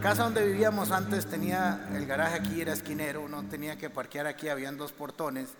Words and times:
casa 0.00 0.22
donde 0.22 0.46
vivíamos 0.46 0.92
antes 0.92 1.26
tenía 1.26 1.86
el 1.92 2.06
garaje 2.06 2.36
aquí, 2.36 2.62
era 2.62 2.72
esquinero, 2.72 3.20
uno 3.20 3.44
tenía 3.50 3.76
que 3.76 3.90
parquear 3.90 4.26
aquí, 4.26 4.48
habían 4.48 4.78
dos 4.78 4.92
portones, 4.92 5.50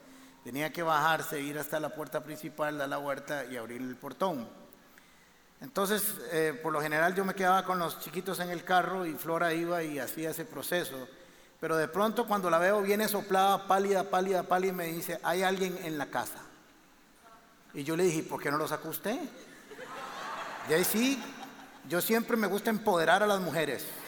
tenía 0.44 0.72
que 0.72 0.82
bajarse, 0.82 1.42
ir 1.42 1.58
hasta 1.58 1.78
la 1.78 1.90
puerta 1.90 2.24
principal, 2.24 2.78
dar 2.78 2.88
la 2.88 2.98
huerta 2.98 3.44
y 3.44 3.58
abrir 3.58 3.82
el 3.82 3.96
portón. 3.96 4.48
Entonces, 5.60 6.14
eh, 6.32 6.58
por 6.62 6.72
lo 6.72 6.80
general 6.80 7.14
yo 7.14 7.22
me 7.26 7.34
quedaba 7.34 7.64
con 7.64 7.78
los 7.78 8.00
chiquitos 8.00 8.40
en 8.40 8.48
el 8.48 8.64
carro 8.64 9.04
y 9.04 9.12
Flora 9.12 9.52
iba 9.52 9.82
y 9.82 9.98
hacía 9.98 10.30
ese 10.30 10.46
proceso. 10.46 11.06
Pero 11.60 11.76
de 11.76 11.88
pronto 11.88 12.26
cuando 12.26 12.48
la 12.48 12.58
veo 12.58 12.80
viene 12.80 13.08
soplada, 13.08 13.68
pálida, 13.68 14.04
pálida, 14.04 14.44
pálida 14.44 14.72
y 14.72 14.76
me 14.76 14.86
dice, 14.86 15.20
hay 15.22 15.42
alguien 15.42 15.78
en 15.82 15.98
la 15.98 16.06
casa. 16.06 16.38
Y 17.74 17.84
yo 17.84 17.94
le 17.94 18.04
dije, 18.04 18.22
¿por 18.22 18.42
qué 18.42 18.50
no 18.50 18.56
lo 18.56 18.66
sacó 18.66 18.88
usted? 18.88 19.20
Y 20.70 20.72
ahí 20.72 20.84
sí, 20.84 21.22
yo 21.90 22.00
siempre 22.00 22.38
me 22.38 22.46
gusta 22.46 22.70
empoderar 22.70 23.22
a 23.22 23.26
las 23.26 23.40
mujeres. 23.40 23.99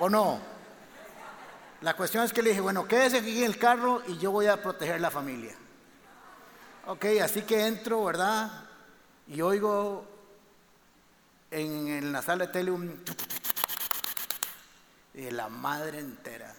¿O 0.00 0.08
no? 0.08 0.40
La 1.82 1.94
cuestión 1.94 2.24
es 2.24 2.32
que 2.32 2.42
le 2.42 2.50
dije, 2.50 2.60
bueno, 2.62 2.88
quédese 2.88 3.18
aquí 3.18 3.38
en 3.38 3.44
el 3.44 3.58
carro 3.58 4.02
y 4.06 4.18
yo 4.18 4.30
voy 4.30 4.46
a 4.46 4.60
proteger 4.60 5.00
la 5.00 5.10
familia. 5.10 5.54
Ok, 6.86 7.04
así 7.22 7.42
que 7.42 7.66
entro, 7.66 8.04
¿verdad? 8.04 8.50
Y 9.28 9.42
oigo 9.42 10.06
en, 11.50 12.12
la 12.12 12.22
sala 12.22 12.46
de 12.46 12.52
tele 12.52 12.70
un... 12.70 13.04
De 15.12 15.32
la 15.32 15.48
madre 15.48 15.98
entera. 15.98 16.54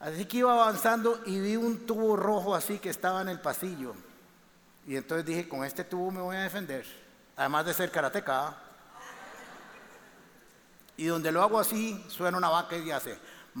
Así 0.00 0.24
que 0.24 0.38
iba 0.38 0.52
avanzando 0.52 1.20
y 1.26 1.38
vi 1.38 1.54
un 1.54 1.86
tubo 1.86 2.16
rojo 2.16 2.54
así 2.54 2.78
que 2.78 2.88
estaba 2.88 3.20
en 3.20 3.28
el 3.28 3.40
pasillo. 3.40 3.94
Y 4.86 4.96
entonces 4.96 5.26
dije, 5.26 5.48
con 5.48 5.64
este 5.64 5.84
tubo 5.84 6.10
me 6.10 6.22
voy 6.22 6.36
a 6.36 6.40
defender. 6.40 6.86
Además 7.36 7.66
de 7.66 7.74
ser 7.74 7.90
karateca. 7.92 8.69
Y 11.00 11.06
donde 11.06 11.32
lo 11.32 11.42
hago 11.42 11.58
así, 11.58 12.04
suena 12.10 12.36
una 12.36 12.50
vaca 12.50 12.76
y 12.76 12.90
hace... 12.90 13.18
Y 13.56 13.60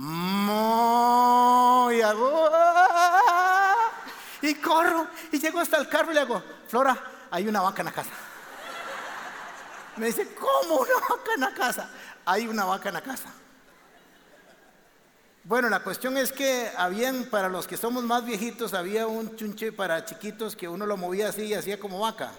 hago... 2.02 2.50
Y 4.42 4.54
corro 4.56 5.06
y 5.32 5.38
llego 5.38 5.58
hasta 5.58 5.78
el 5.78 5.88
carro 5.88 6.10
y 6.10 6.14
le 6.16 6.20
hago, 6.20 6.42
Flora, 6.68 7.02
hay 7.30 7.48
una 7.48 7.62
vaca 7.62 7.80
en 7.80 7.86
la 7.86 7.92
casa. 7.92 8.10
Me 9.96 10.08
dice, 10.08 10.34
¿cómo 10.34 10.80
una 10.80 10.94
vaca 10.94 11.32
en 11.34 11.40
la 11.40 11.54
casa? 11.54 11.88
Hay 12.26 12.46
una 12.46 12.66
vaca 12.66 12.90
en 12.90 12.94
la 12.96 13.00
casa. 13.00 13.32
Bueno, 15.42 15.70
la 15.70 15.80
cuestión 15.80 16.18
es 16.18 16.32
que 16.32 16.70
habían, 16.76 17.24
para 17.24 17.48
los 17.48 17.66
que 17.66 17.78
somos 17.78 18.04
más 18.04 18.22
viejitos, 18.26 18.74
había 18.74 19.06
un 19.06 19.34
chunche 19.36 19.72
para 19.72 20.04
chiquitos 20.04 20.56
que 20.56 20.68
uno 20.68 20.84
lo 20.84 20.98
movía 20.98 21.30
así 21.30 21.44
y 21.44 21.54
hacía 21.54 21.80
como 21.80 22.00
vaca. 22.00 22.32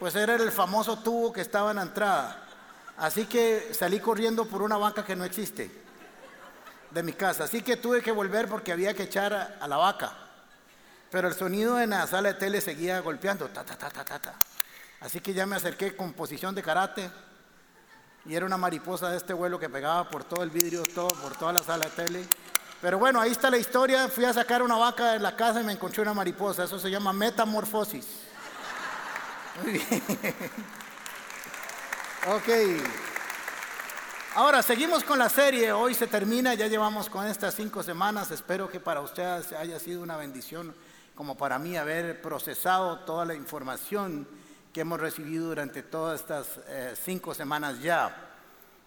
Pues 0.00 0.16
era 0.16 0.34
el 0.34 0.50
famoso 0.50 0.98
tubo 0.98 1.32
que 1.32 1.42
estaba 1.42 1.70
en 1.70 1.76
la 1.76 1.82
entrada. 1.82 2.48
Así 3.00 3.24
que 3.24 3.72
salí 3.72 3.98
corriendo 3.98 4.44
por 4.44 4.60
una 4.60 4.76
vaca 4.76 5.06
que 5.06 5.16
no 5.16 5.24
existe 5.24 5.70
de 6.90 7.02
mi 7.02 7.14
casa. 7.14 7.44
Así 7.44 7.62
que 7.62 7.78
tuve 7.78 8.02
que 8.02 8.12
volver 8.12 8.46
porque 8.46 8.72
había 8.72 8.92
que 8.92 9.04
echar 9.04 9.32
a, 9.32 9.66
la 9.66 9.78
vaca. 9.78 10.12
Pero 11.10 11.26
el 11.26 11.34
sonido 11.34 11.80
en 11.80 11.90
la 11.90 12.06
sala 12.06 12.28
de 12.28 12.34
tele 12.34 12.60
seguía 12.60 13.00
golpeando. 13.00 13.48
Ta, 13.48 13.64
ta, 13.64 13.76
ta, 13.76 13.88
ta, 13.88 14.18
ta. 14.18 14.34
Así 15.00 15.20
que 15.20 15.32
ya 15.32 15.46
me 15.46 15.56
acerqué 15.56 15.96
con 15.96 16.12
posición 16.12 16.54
de 16.54 16.62
karate 16.62 17.10
y 18.26 18.34
era 18.34 18.44
una 18.44 18.58
mariposa 18.58 19.08
de 19.08 19.16
este 19.16 19.32
vuelo 19.32 19.58
que 19.58 19.70
pegaba 19.70 20.10
por 20.10 20.24
todo 20.24 20.42
el 20.42 20.50
vidrio, 20.50 20.82
todo, 20.94 21.08
por 21.08 21.34
toda 21.38 21.54
la 21.54 21.62
sala 21.62 21.86
de 21.86 21.92
tele. 21.92 22.26
Pero 22.82 22.98
bueno, 22.98 23.18
ahí 23.18 23.30
está 23.30 23.50
la 23.50 23.56
historia. 23.56 24.08
Fui 24.08 24.26
a 24.26 24.34
sacar 24.34 24.62
una 24.62 24.76
vaca 24.76 25.12
de 25.12 25.20
la 25.20 25.34
casa 25.34 25.62
y 25.62 25.64
me 25.64 25.72
encontré 25.72 26.02
una 26.02 26.12
mariposa. 26.12 26.64
Eso 26.64 26.78
se 26.78 26.90
llama 26.90 27.14
metamorfosis. 27.14 28.06
Muy 29.62 29.72
bien. 29.72 30.02
Ok. 32.28 32.48
Ahora, 34.34 34.62
seguimos 34.62 35.04
con 35.04 35.18
la 35.18 35.30
serie. 35.30 35.72
Hoy 35.72 35.94
se 35.94 36.06
termina, 36.06 36.52
ya 36.52 36.66
llevamos 36.66 37.08
con 37.08 37.26
estas 37.26 37.54
cinco 37.54 37.82
semanas. 37.82 38.30
Espero 38.30 38.68
que 38.68 38.78
para 38.78 39.00
ustedes 39.00 39.52
haya 39.52 39.78
sido 39.78 40.02
una 40.02 40.18
bendición, 40.18 40.74
como 41.14 41.38
para 41.38 41.58
mí, 41.58 41.78
haber 41.78 42.20
procesado 42.20 42.98
toda 43.00 43.24
la 43.24 43.34
información 43.34 44.28
que 44.70 44.82
hemos 44.82 45.00
recibido 45.00 45.46
durante 45.46 45.82
todas 45.82 46.20
estas 46.20 46.60
eh, 46.68 46.94
cinco 47.02 47.32
semanas 47.32 47.80
ya. 47.80 48.14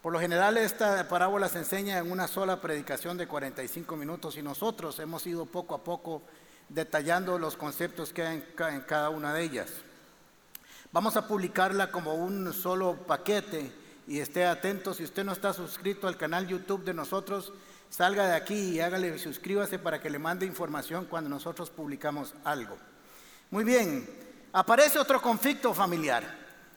Por 0.04 0.14
lo 0.14 0.20
general 0.20 0.56
esta 0.58 1.08
parábola 1.08 1.50
se 1.50 1.58
enseña 1.58 1.98
en 1.98 2.12
una 2.12 2.28
sola 2.28 2.62
predicación 2.62 3.18
de 3.18 3.28
45 3.28 3.96
minutos 3.96 4.38
y 4.38 4.44
nosotros 4.44 5.00
hemos 5.00 5.26
ido 5.26 5.48
poco 5.48 5.74
a 5.74 5.84
poco 5.84 6.22
detallando 6.70 7.40
los 7.40 7.58
conceptos 7.58 8.14
que 8.14 8.22
hay 8.22 8.46
en 8.70 8.82
cada 8.82 9.10
una 9.10 9.34
de 9.34 9.42
ellas. 9.42 9.72
Vamos 10.94 11.18
a 11.18 11.28
publicarla 11.28 11.92
como 11.92 12.14
un 12.14 12.54
solo 12.54 12.96
paquete 13.06 13.70
y 14.08 14.20
esté 14.20 14.46
atento. 14.46 14.94
Si 14.94 15.04
usted 15.04 15.26
no 15.26 15.34
está 15.34 15.52
suscrito 15.52 16.08
al 16.08 16.16
canal 16.16 16.48
YouTube 16.48 16.86
de 16.86 16.94
nosotros, 16.94 17.52
salga 17.90 18.28
de 18.28 18.36
aquí 18.36 18.56
y 18.56 18.80
hágale, 18.80 19.18
suscríbase 19.20 19.78
para 19.78 20.00
que 20.00 20.09
le 20.09 20.20
mande 20.20 20.46
información 20.46 21.06
cuando 21.06 21.30
nosotros 21.30 21.70
publicamos 21.70 22.34
algo. 22.46 22.78
Muy 23.52 23.66
bien, 23.66 24.08
Aparece 24.56 25.00
otro 25.00 25.20
conflicto 25.20 25.74
familiar. 25.74 26.24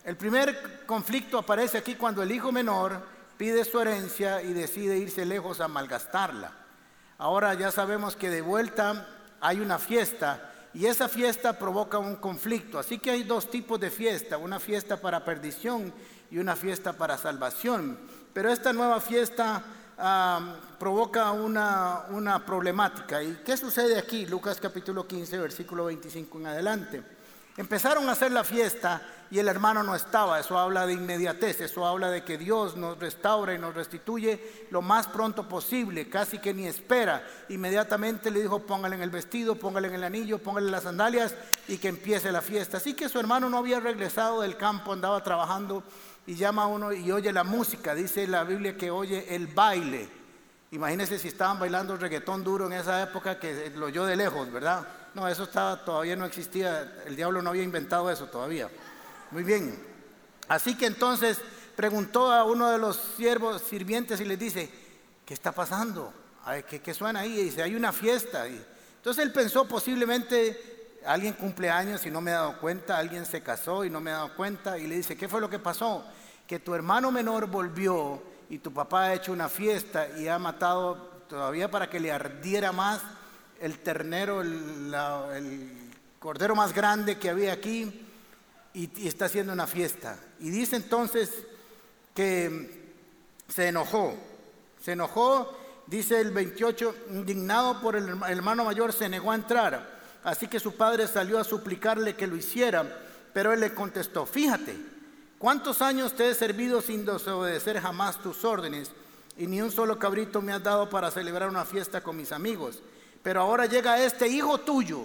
El 0.02 0.16
primer 0.16 0.86
conflicto 0.86 1.38
aparece 1.38 1.76
aquí 1.76 1.94
cuando 1.94 2.22
el 2.22 2.32
hijo 2.32 2.50
menor 2.50 3.02
pide 3.36 3.66
su 3.66 3.78
herencia 3.78 4.40
y 4.40 4.54
decide 4.54 4.96
irse 4.96 5.26
lejos 5.26 5.60
a 5.60 5.68
malgastarla. 5.68 6.52
Ahora 7.18 7.52
ya 7.52 7.70
sabemos 7.70 8.16
que 8.16 8.30
de 8.30 8.40
vuelta 8.40 9.06
hay 9.42 9.60
una 9.60 9.78
fiesta 9.78 10.54
y 10.74 10.86
esa 10.86 11.08
fiesta 11.08 11.58
provoca 11.58 11.98
un 11.98 12.16
conflicto. 12.16 12.78
Así 12.78 12.98
que 12.98 13.10
hay 13.10 13.22
dos 13.22 13.50
tipos 13.50 13.80
de 13.80 13.90
fiesta, 13.90 14.38
una 14.38 14.60
fiesta 14.60 15.00
para 15.00 15.24
perdición 15.24 15.92
y 16.30 16.38
una 16.38 16.56
fiesta 16.56 16.92
para 16.92 17.18
salvación. 17.18 17.98
Pero 18.32 18.50
esta 18.50 18.72
nueva 18.72 19.00
fiesta 19.00 19.64
provoca 20.78 21.32
una, 21.32 22.04
una 22.10 22.44
problemática. 22.44 23.22
¿Y 23.22 23.40
qué 23.44 23.56
sucede 23.56 23.98
aquí? 23.98 24.26
Lucas 24.26 24.60
capítulo 24.60 25.06
15, 25.06 25.38
versículo 25.38 25.86
25 25.86 26.38
en 26.38 26.46
adelante. 26.46 27.15
Empezaron 27.56 28.08
a 28.08 28.12
hacer 28.12 28.32
la 28.32 28.44
fiesta 28.44 29.00
y 29.30 29.38
el 29.38 29.48
hermano 29.48 29.82
no 29.82 29.94
estaba. 29.94 30.38
Eso 30.38 30.58
habla 30.58 30.86
de 30.86 30.92
inmediatez, 30.92 31.60
eso 31.60 31.86
habla 31.86 32.10
de 32.10 32.22
que 32.22 32.36
Dios 32.36 32.76
nos 32.76 32.98
restaura 32.98 33.54
y 33.54 33.58
nos 33.58 33.74
restituye 33.74 34.66
lo 34.70 34.82
más 34.82 35.06
pronto 35.06 35.48
posible, 35.48 36.08
casi 36.08 36.38
que 36.38 36.52
ni 36.52 36.66
espera. 36.66 37.26
Inmediatamente 37.48 38.30
le 38.30 38.42
dijo, 38.42 38.60
póngale 38.60 38.96
en 38.96 39.02
el 39.02 39.10
vestido, 39.10 39.54
póngale 39.54 39.88
en 39.88 39.94
el 39.94 40.04
anillo, 40.04 40.38
póngale 40.38 40.70
las 40.70 40.82
sandalias 40.82 41.34
y 41.66 41.78
que 41.78 41.88
empiece 41.88 42.30
la 42.30 42.42
fiesta. 42.42 42.76
Así 42.76 42.94
que 42.94 43.08
su 43.08 43.18
hermano 43.18 43.48
no 43.48 43.58
había 43.58 43.80
regresado 43.80 44.42
del 44.42 44.56
campo, 44.56 44.92
andaba 44.92 45.22
trabajando 45.22 45.82
y 46.26 46.34
llama 46.34 46.64
a 46.64 46.66
uno 46.66 46.92
y 46.92 47.10
oye 47.10 47.32
la 47.32 47.44
música. 47.44 47.94
Dice 47.94 48.26
la 48.26 48.44
Biblia 48.44 48.76
que 48.76 48.90
oye 48.90 49.34
el 49.34 49.46
baile. 49.46 50.08
Imagínense 50.72 51.18
si 51.18 51.28
estaban 51.28 51.58
bailando 51.58 51.96
reggaetón 51.96 52.44
duro 52.44 52.66
en 52.66 52.74
esa 52.74 53.02
época 53.02 53.38
que 53.38 53.72
lo 53.76 53.86
oyó 53.86 54.04
de 54.04 54.16
lejos, 54.16 54.52
¿verdad? 54.52 54.86
No, 55.16 55.26
eso 55.26 55.44
estaba, 55.44 55.82
todavía 55.82 56.14
no 56.14 56.26
existía, 56.26 56.92
el 57.06 57.16
diablo 57.16 57.40
no 57.40 57.48
había 57.48 57.62
inventado 57.62 58.10
eso 58.10 58.26
todavía. 58.26 58.68
Muy 59.30 59.44
bien. 59.44 59.82
Así 60.46 60.76
que 60.76 60.84
entonces 60.84 61.40
preguntó 61.74 62.30
a 62.30 62.44
uno 62.44 62.70
de 62.70 62.76
los 62.76 63.00
siervos 63.16 63.62
sirvientes 63.62 64.20
y 64.20 64.26
le 64.26 64.36
dice, 64.36 64.70
¿qué 65.24 65.32
está 65.32 65.52
pasando? 65.52 66.12
¿Qué, 66.68 66.92
suena 66.92 67.20
ahí? 67.20 67.40
Y 67.40 67.44
dice, 67.44 67.62
hay 67.62 67.74
una 67.74 67.94
fiesta. 67.94 68.46
Entonces 68.46 69.24
él 69.24 69.32
pensó 69.32 69.66
posiblemente 69.66 70.98
alguien 71.06 71.32
cumple 71.32 71.70
años 71.70 72.04
y 72.04 72.10
no 72.10 72.20
me 72.20 72.32
he 72.32 72.34
dado 72.34 72.60
cuenta, 72.60 72.98
alguien 72.98 73.24
se 73.24 73.42
casó 73.42 73.86
y 73.86 73.88
no 73.88 74.02
me 74.02 74.10
he 74.10 74.12
dado 74.12 74.36
cuenta 74.36 74.76
y 74.76 74.86
le 74.86 74.96
dice, 74.96 75.16
¿qué 75.16 75.28
fue 75.28 75.40
lo 75.40 75.48
que 75.48 75.58
pasó? 75.58 76.04
Que 76.46 76.58
tu 76.58 76.74
hermano 76.74 77.10
menor 77.10 77.46
volvió 77.46 78.22
y 78.50 78.58
tu 78.58 78.70
papá 78.70 79.04
ha 79.04 79.14
hecho 79.14 79.32
una 79.32 79.48
fiesta 79.48 80.08
y 80.18 80.28
ha 80.28 80.38
matado 80.38 80.96
todavía 81.26 81.70
para 81.70 81.88
que 81.88 82.00
le 82.00 82.12
ardiera 82.12 82.70
más 82.70 83.00
el 83.60 83.78
ternero, 83.78 84.42
el, 84.42 84.92
cordero 86.18 86.56
más 86.56 86.72
grande 86.72 87.18
que 87.18 87.30
había 87.30 87.52
aquí 87.52 88.06
y, 88.74 89.06
está 89.06 89.26
haciendo 89.26 89.52
una 89.52 89.66
fiesta. 89.66 90.18
Y 90.40 90.50
dice 90.50 90.76
entonces 90.76 91.30
que 92.14 92.94
se 93.48 93.68
enojó, 93.68 94.14
se 94.82 94.92
enojó, 94.92 95.56
dice 95.86 96.20
el 96.20 96.30
28, 96.32 96.94
indignado 97.10 97.80
por 97.80 97.96
el 97.96 98.08
hermano 98.28 98.64
mayor, 98.64 98.92
se 98.92 99.08
negó 99.08 99.32
a 99.32 99.36
entrar. 99.36 99.96
Así 100.24 100.48
que 100.48 100.58
su 100.58 100.74
padre 100.76 101.06
salió 101.06 101.38
a 101.38 101.44
suplicarle 101.44 102.16
que 102.16 102.26
lo 102.26 102.36
hiciera, 102.36 102.84
pero 103.32 103.52
él 103.52 103.60
le 103.60 103.72
contestó, 103.74 104.26
fíjate, 104.26 104.76
¿cuántos 105.38 105.80
años 105.82 106.14
te 106.14 106.28
he 106.28 106.34
servido 106.34 106.80
sin 106.82 107.04
desobedecer 107.04 107.80
jamás 107.80 108.20
tus 108.20 108.44
órdenes? 108.44 108.90
Y 109.36 109.46
ni 109.46 109.60
un 109.60 109.70
solo 109.70 109.98
cabrito 109.98 110.42
me 110.42 110.52
has 110.52 110.62
dado 110.62 110.90
para 110.90 111.10
celebrar 111.10 111.48
una 111.48 111.64
fiesta 111.64 112.00
con 112.00 112.16
mis 112.16 112.32
amigos. 112.32 112.82
Pero 113.26 113.40
ahora 113.40 113.66
llega 113.66 114.00
este 114.00 114.28
hijo 114.28 114.58
tuyo. 114.58 115.04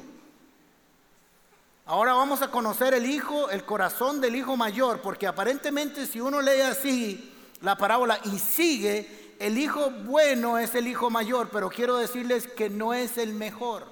Ahora 1.87 2.13
vamos 2.13 2.43
a 2.43 2.51
conocer 2.51 2.93
el 2.93 3.07
hijo, 3.07 3.49
el 3.49 3.65
corazón 3.65 4.21
del 4.21 4.35
hijo 4.35 4.55
mayor, 4.55 5.01
porque 5.01 5.25
aparentemente 5.25 6.05
si 6.05 6.21
uno 6.21 6.39
lee 6.39 6.61
así 6.61 7.33
la 7.61 7.75
parábola 7.75 8.19
y 8.25 8.37
sigue, 8.37 9.35
el 9.39 9.57
hijo 9.57 9.89
bueno 9.89 10.59
es 10.59 10.75
el 10.75 10.87
hijo 10.87 11.09
mayor, 11.09 11.49
pero 11.51 11.71
quiero 11.71 11.97
decirles 11.97 12.45
que 12.45 12.69
no 12.69 12.93
es 12.93 13.17
el 13.17 13.33
mejor. 13.33 13.87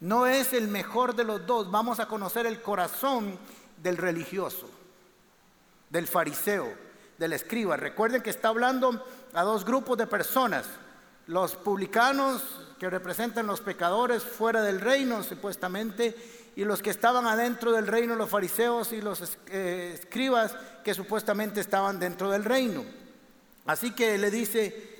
No 0.00 0.26
es 0.26 0.52
el 0.52 0.68
mejor 0.68 1.14
de 1.14 1.24
los 1.24 1.46
dos. 1.46 1.70
Vamos 1.70 1.98
a 1.98 2.08
conocer 2.08 2.44
el 2.44 2.60
corazón 2.60 3.38
del 3.82 3.96
religioso, 3.96 4.68
del 5.88 6.06
fariseo, 6.06 6.70
del 7.16 7.32
escriba. 7.32 7.78
Recuerden 7.78 8.20
que 8.20 8.28
está 8.28 8.48
hablando 8.48 9.02
a 9.32 9.42
dos 9.44 9.64
grupos 9.64 9.96
de 9.96 10.06
personas. 10.06 10.66
Los 11.26 11.54
publicanos 11.54 12.42
que 12.82 12.90
representan 12.90 13.46
los 13.46 13.60
pecadores 13.60 14.24
fuera 14.24 14.60
del 14.60 14.80
reino, 14.80 15.22
supuestamente, 15.22 16.16
y 16.56 16.64
los 16.64 16.82
que 16.82 16.90
estaban 16.90 17.28
adentro 17.28 17.70
del 17.70 17.86
reino, 17.86 18.16
los 18.16 18.28
fariseos 18.28 18.92
y 18.92 19.00
los 19.00 19.38
eh, 19.46 19.92
escribas 19.94 20.56
que 20.82 20.92
supuestamente 20.92 21.60
estaban 21.60 22.00
dentro 22.00 22.28
del 22.28 22.44
reino. 22.44 22.84
Así 23.66 23.92
que 23.92 24.18
le 24.18 24.32
dice, 24.32 24.98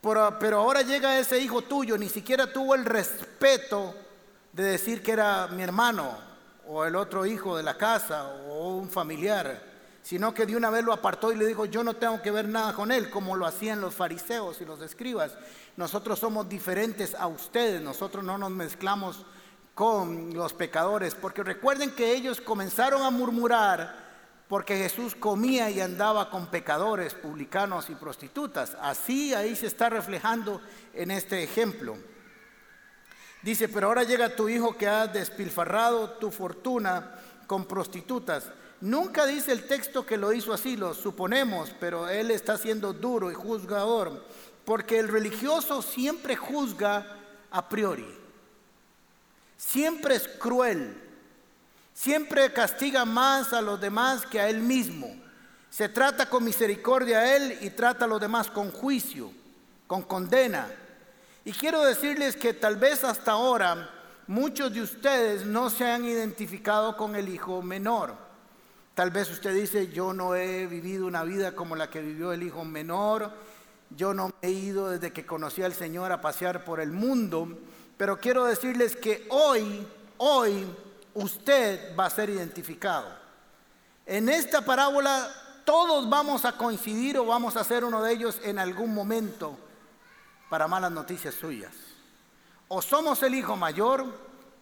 pero 0.00 0.56
ahora 0.56 0.80
llega 0.80 1.18
ese 1.18 1.38
hijo 1.38 1.60
tuyo, 1.60 1.98
ni 1.98 2.08
siquiera 2.08 2.50
tuvo 2.50 2.74
el 2.74 2.86
respeto 2.86 3.94
de 4.54 4.62
decir 4.62 5.02
que 5.02 5.12
era 5.12 5.48
mi 5.48 5.62
hermano 5.62 6.16
o 6.66 6.86
el 6.86 6.96
otro 6.96 7.26
hijo 7.26 7.58
de 7.58 7.62
la 7.62 7.76
casa 7.76 8.26
o 8.48 8.74
un 8.74 8.88
familiar, 8.88 9.62
sino 10.02 10.32
que 10.32 10.46
de 10.46 10.56
una 10.56 10.70
vez 10.70 10.84
lo 10.84 10.92
apartó 10.92 11.32
y 11.32 11.36
le 11.36 11.46
dijo, 11.46 11.64
yo 11.66 11.84
no 11.84 11.94
tengo 11.94 12.22
que 12.22 12.30
ver 12.30 12.48
nada 12.48 12.72
con 12.72 12.90
él, 12.92 13.10
como 13.10 13.36
lo 13.36 13.46
hacían 13.46 13.80
los 13.80 13.94
fariseos 13.94 14.60
y 14.60 14.64
los 14.64 14.80
escribas. 14.80 15.36
Nosotros 15.76 16.18
somos 16.18 16.48
diferentes 16.48 17.14
a 17.14 17.26
ustedes, 17.26 17.80
nosotros 17.82 18.24
no 18.24 18.38
nos 18.38 18.50
mezclamos 18.50 19.24
con 19.74 20.34
los 20.34 20.52
pecadores, 20.54 21.14
porque 21.14 21.42
recuerden 21.42 21.94
que 21.94 22.12
ellos 22.12 22.40
comenzaron 22.40 23.02
a 23.02 23.10
murmurar 23.10 24.08
porque 24.48 24.78
Jesús 24.78 25.14
comía 25.14 25.70
y 25.70 25.80
andaba 25.80 26.30
con 26.30 26.46
pecadores, 26.46 27.12
publicanos 27.12 27.90
y 27.90 27.94
prostitutas. 27.94 28.76
Así 28.80 29.34
ahí 29.34 29.54
se 29.54 29.66
está 29.66 29.90
reflejando 29.90 30.62
en 30.94 31.10
este 31.10 31.42
ejemplo. 31.42 31.96
Dice, 33.42 33.68
pero 33.68 33.88
ahora 33.88 34.04
llega 34.04 34.34
tu 34.34 34.48
hijo 34.48 34.76
que 34.76 34.88
ha 34.88 35.06
despilfarrado 35.06 36.12
tu 36.12 36.30
fortuna 36.30 37.14
con 37.46 37.66
prostitutas. 37.66 38.50
Nunca 38.80 39.26
dice 39.26 39.52
el 39.52 39.66
texto 39.66 40.06
que 40.06 40.16
lo 40.16 40.32
hizo 40.32 40.52
así, 40.52 40.76
lo 40.76 40.94
suponemos, 40.94 41.74
pero 41.80 42.08
él 42.08 42.30
está 42.30 42.56
siendo 42.56 42.92
duro 42.92 43.30
y 43.30 43.34
juzgador, 43.34 44.24
porque 44.64 44.98
el 44.98 45.08
religioso 45.08 45.82
siempre 45.82 46.36
juzga 46.36 47.16
a 47.50 47.68
priori. 47.68 48.06
Siempre 49.56 50.14
es 50.14 50.28
cruel. 50.28 51.02
Siempre 51.92 52.52
castiga 52.52 53.04
más 53.04 53.52
a 53.52 53.60
los 53.60 53.80
demás 53.80 54.24
que 54.24 54.40
a 54.40 54.48
él 54.48 54.60
mismo. 54.60 55.16
Se 55.68 55.88
trata 55.88 56.30
con 56.30 56.44
misericordia 56.44 57.18
a 57.18 57.36
él 57.36 57.58
y 57.60 57.70
trata 57.70 58.04
a 58.04 58.08
los 58.08 58.20
demás 58.20 58.48
con 58.48 58.70
juicio, 58.70 59.32
con 59.88 60.02
condena. 60.02 60.70
Y 61.44 61.50
quiero 61.50 61.82
decirles 61.84 62.36
que 62.36 62.54
tal 62.54 62.76
vez 62.76 63.02
hasta 63.02 63.32
ahora 63.32 63.90
muchos 64.28 64.72
de 64.72 64.82
ustedes 64.82 65.44
no 65.44 65.70
se 65.70 65.90
han 65.90 66.04
identificado 66.04 66.96
con 66.96 67.16
el 67.16 67.28
hijo 67.28 67.60
menor. 67.62 68.27
Tal 68.98 69.12
vez 69.12 69.30
usted 69.30 69.54
dice, 69.54 69.92
yo 69.92 70.12
no 70.12 70.34
he 70.34 70.66
vivido 70.66 71.06
una 71.06 71.22
vida 71.22 71.54
como 71.54 71.76
la 71.76 71.88
que 71.88 72.00
vivió 72.00 72.32
el 72.32 72.42
hijo 72.42 72.64
menor, 72.64 73.30
yo 73.90 74.12
no 74.12 74.32
he 74.42 74.50
ido 74.50 74.90
desde 74.90 75.12
que 75.12 75.24
conocí 75.24 75.62
al 75.62 75.72
Señor 75.72 76.10
a 76.10 76.20
pasear 76.20 76.64
por 76.64 76.80
el 76.80 76.90
mundo, 76.90 77.60
pero 77.96 78.18
quiero 78.18 78.44
decirles 78.44 78.96
que 78.96 79.24
hoy, 79.30 79.86
hoy 80.16 80.66
usted 81.14 81.96
va 81.96 82.06
a 82.06 82.10
ser 82.10 82.28
identificado. 82.28 83.06
En 84.04 84.28
esta 84.28 84.64
parábola 84.64 85.30
todos 85.64 86.10
vamos 86.10 86.44
a 86.44 86.56
coincidir 86.56 87.18
o 87.18 87.26
vamos 87.26 87.56
a 87.56 87.62
ser 87.62 87.84
uno 87.84 88.02
de 88.02 88.12
ellos 88.12 88.40
en 88.42 88.58
algún 88.58 88.92
momento 88.92 89.56
para 90.50 90.66
malas 90.66 90.90
noticias 90.90 91.36
suyas. 91.36 91.72
O 92.66 92.82
somos 92.82 93.22
el 93.22 93.36
hijo 93.36 93.56
mayor 93.56 94.04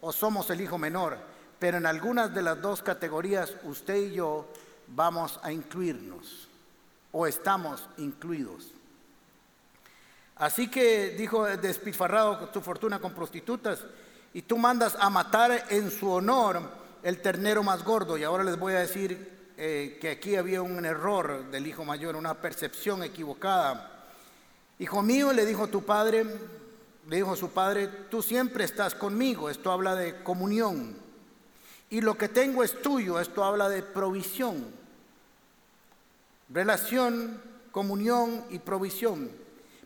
o 0.02 0.12
somos 0.12 0.50
el 0.50 0.60
hijo 0.60 0.76
menor, 0.76 1.16
pero 1.58 1.78
en 1.78 1.86
algunas 1.86 2.34
de 2.34 2.42
las 2.42 2.60
dos 2.60 2.82
categorías 2.82 3.54
usted 3.64 3.96
y 3.96 4.12
yo 4.12 4.46
vamos 4.88 5.40
a 5.42 5.52
incluirnos 5.52 6.48
o 7.12 7.26
estamos 7.26 7.88
incluidos. 7.98 8.72
Así 10.36 10.68
que 10.68 11.10
dijo, 11.10 11.46
despilfarrado 11.46 12.50
tu 12.50 12.60
fortuna 12.60 12.98
con 12.98 13.14
prostitutas 13.14 13.84
y 14.34 14.42
tú 14.42 14.58
mandas 14.58 14.94
a 15.00 15.08
matar 15.08 15.64
en 15.70 15.90
su 15.90 16.10
honor 16.10 16.60
el 17.02 17.22
ternero 17.22 17.62
más 17.62 17.82
gordo. 17.82 18.18
Y 18.18 18.24
ahora 18.24 18.44
les 18.44 18.58
voy 18.58 18.74
a 18.74 18.80
decir 18.80 19.52
eh, 19.56 19.96
que 19.98 20.10
aquí 20.10 20.36
había 20.36 20.60
un 20.60 20.84
error 20.84 21.50
del 21.50 21.66
hijo 21.66 21.86
mayor, 21.86 22.16
una 22.16 22.34
percepción 22.34 23.02
equivocada. 23.02 24.04
Hijo 24.78 25.02
mío, 25.02 25.32
le 25.32 25.46
dijo 25.46 25.68
tu 25.68 25.86
padre, 25.86 26.26
le 27.08 27.16
dijo 27.16 27.34
su 27.34 27.50
padre, 27.52 27.88
tú 28.10 28.20
siempre 28.22 28.64
estás 28.64 28.94
conmigo. 28.94 29.48
Esto 29.48 29.72
habla 29.72 29.94
de 29.94 30.22
comunión. 30.22 31.05
Y 31.90 32.00
lo 32.00 32.16
que 32.16 32.28
tengo 32.28 32.64
es 32.64 32.80
tuyo. 32.82 33.20
Esto 33.20 33.44
habla 33.44 33.68
de 33.68 33.82
provisión. 33.82 34.66
Relación, 36.48 37.40
comunión 37.70 38.44
y 38.50 38.58
provisión. 38.58 39.30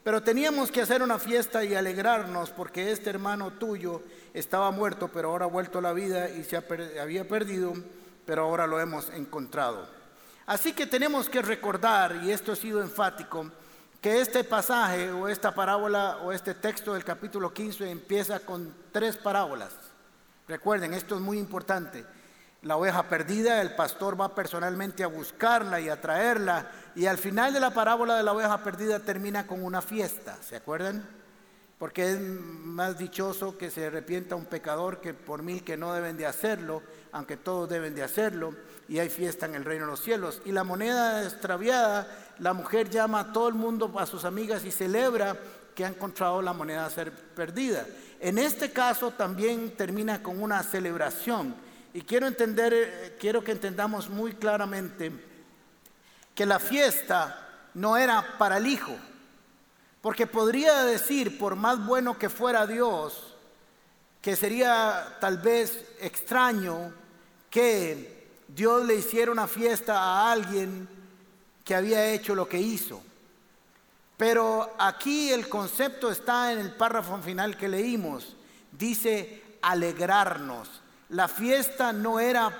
Pero 0.02 0.22
teníamos 0.22 0.70
que 0.70 0.80
hacer 0.80 1.02
una 1.02 1.18
fiesta 1.18 1.62
y 1.64 1.74
alegrarnos 1.74 2.50
porque 2.50 2.90
este 2.90 3.10
hermano 3.10 3.52
tuyo 3.52 4.02
estaba 4.32 4.70
muerto, 4.70 5.08
pero 5.08 5.30
ahora 5.30 5.44
ha 5.44 5.48
vuelto 5.48 5.78
a 5.78 5.82
la 5.82 5.92
vida 5.92 6.30
y 6.30 6.42
se 6.44 6.56
había 6.56 7.28
perdido, 7.28 7.74
pero 8.24 8.44
ahora 8.44 8.66
lo 8.66 8.80
hemos 8.80 9.10
encontrado. 9.10 9.86
Así 10.46 10.72
que 10.72 10.86
tenemos 10.86 11.28
que 11.28 11.42
recordar, 11.42 12.20
y 12.24 12.32
esto 12.32 12.52
ha 12.52 12.56
sido 12.56 12.80
enfático, 12.80 13.50
que 14.00 14.20
este 14.20 14.42
pasaje 14.42 15.12
o 15.12 15.28
esta 15.28 15.54
parábola 15.54 16.18
o 16.22 16.32
este 16.32 16.54
texto 16.54 16.94
del 16.94 17.04
capítulo 17.04 17.52
15 17.52 17.90
empieza 17.90 18.40
con 18.40 18.74
tres 18.92 19.16
parábolas. 19.16 19.74
Recuerden, 20.50 20.94
esto 20.94 21.14
es 21.14 21.20
muy 21.20 21.38
importante. 21.38 22.04
La 22.62 22.76
oveja 22.76 23.08
perdida, 23.08 23.62
el 23.62 23.76
pastor 23.76 24.20
va 24.20 24.34
personalmente 24.34 25.04
a 25.04 25.06
buscarla 25.06 25.80
y 25.80 25.88
a 25.88 26.00
traerla 26.00 26.68
y 26.96 27.06
al 27.06 27.18
final 27.18 27.52
de 27.52 27.60
la 27.60 27.70
parábola 27.70 28.16
de 28.16 28.24
la 28.24 28.32
oveja 28.32 28.60
perdida 28.64 28.98
termina 28.98 29.46
con 29.46 29.62
una 29.62 29.80
fiesta, 29.80 30.36
¿se 30.42 30.56
acuerdan? 30.56 31.08
Porque 31.78 32.10
es 32.10 32.20
más 32.20 32.98
dichoso 32.98 33.56
que 33.56 33.70
se 33.70 33.86
arrepienta 33.86 34.34
un 34.34 34.46
pecador 34.46 35.00
que 35.00 35.14
por 35.14 35.44
mil 35.44 35.62
que 35.62 35.76
no 35.76 35.94
deben 35.94 36.16
de 36.16 36.26
hacerlo, 36.26 36.82
aunque 37.12 37.36
todos 37.36 37.68
deben 37.68 37.94
de 37.94 38.02
hacerlo, 38.02 38.52
y 38.88 38.98
hay 38.98 39.08
fiesta 39.08 39.46
en 39.46 39.54
el 39.54 39.64
reino 39.64 39.84
de 39.84 39.92
los 39.92 40.02
cielos. 40.02 40.42
Y 40.44 40.50
la 40.50 40.64
moneda 40.64 41.22
extraviada, 41.22 42.08
la 42.40 42.54
mujer 42.54 42.90
llama 42.90 43.20
a 43.20 43.32
todo 43.32 43.48
el 43.48 43.54
mundo, 43.54 43.94
a 44.00 44.04
sus 44.04 44.24
amigas, 44.24 44.64
y 44.64 44.72
celebra 44.72 45.36
que 45.74 45.84
ha 45.84 45.88
encontrado 45.88 46.42
la 46.42 46.52
moneda 46.52 46.84
a 46.84 46.90
ser 46.90 47.12
perdida. 47.12 47.86
En 48.20 48.38
este 48.38 48.70
caso 48.70 49.12
también 49.12 49.70
termina 49.70 50.22
con 50.22 50.42
una 50.42 50.62
celebración. 50.62 51.54
Y 51.94 52.02
quiero 52.02 52.26
entender, 52.26 52.72
eh, 52.74 53.16
quiero 53.18 53.42
que 53.42 53.52
entendamos 53.52 54.10
muy 54.10 54.34
claramente 54.34 55.10
que 56.34 56.44
la 56.46 56.58
fiesta 56.58 57.48
no 57.74 57.96
era 57.96 58.36
para 58.38 58.58
el 58.58 58.66
hijo. 58.66 58.94
Porque 60.02 60.26
podría 60.26 60.84
decir, 60.84 61.38
por 61.38 61.56
más 61.56 61.84
bueno 61.84 62.18
que 62.18 62.28
fuera 62.28 62.66
Dios, 62.66 63.36
que 64.20 64.36
sería 64.36 65.16
tal 65.20 65.38
vez 65.38 65.84
extraño 66.00 66.92
que 67.48 68.28
Dios 68.48 68.84
le 68.84 68.96
hiciera 68.96 69.32
una 69.32 69.46
fiesta 69.46 69.98
a 69.98 70.30
alguien 70.30 70.88
que 71.64 71.74
había 71.74 72.12
hecho 72.12 72.34
lo 72.34 72.48
que 72.48 72.58
hizo. 72.58 73.02
Pero 74.20 74.74
aquí 74.78 75.32
el 75.32 75.48
concepto 75.48 76.10
está 76.10 76.52
en 76.52 76.58
el 76.58 76.72
párrafo 76.72 77.16
final 77.22 77.56
que 77.56 77.70
leímos. 77.70 78.36
Dice 78.70 79.56
alegrarnos. 79.62 80.68
La 81.08 81.26
fiesta 81.26 81.94
no 81.94 82.20
era 82.20 82.54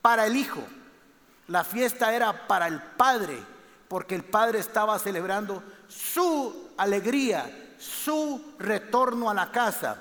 para 0.00 0.26
el 0.26 0.36
hijo. 0.36 0.62
La 1.48 1.64
fiesta 1.64 2.14
era 2.14 2.46
para 2.46 2.68
el 2.68 2.80
Padre, 2.80 3.36
porque 3.88 4.14
el 4.14 4.22
Padre 4.22 4.60
estaba 4.60 4.96
celebrando 5.00 5.60
su 5.88 6.70
alegría, 6.76 7.74
su 7.76 8.54
retorno 8.60 9.30
a 9.30 9.34
la 9.34 9.50
casa. 9.50 10.00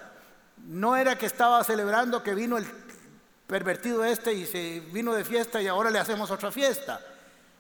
No 0.68 0.96
era 0.96 1.18
que 1.18 1.26
estaba 1.26 1.64
celebrando 1.64 2.22
que 2.22 2.36
vino 2.36 2.60
el 2.60 2.68
pervertido 3.48 4.06
este 4.06 4.36
y 4.36 4.46
se 4.46 4.82
vino 4.92 5.14
de 5.14 5.26
fiesta 5.26 5.60
y 5.64 5.68
ahora 5.68 5.90
le 5.90 5.98
hacemos 5.98 6.30
otra 6.30 6.52
fiesta, 6.52 7.02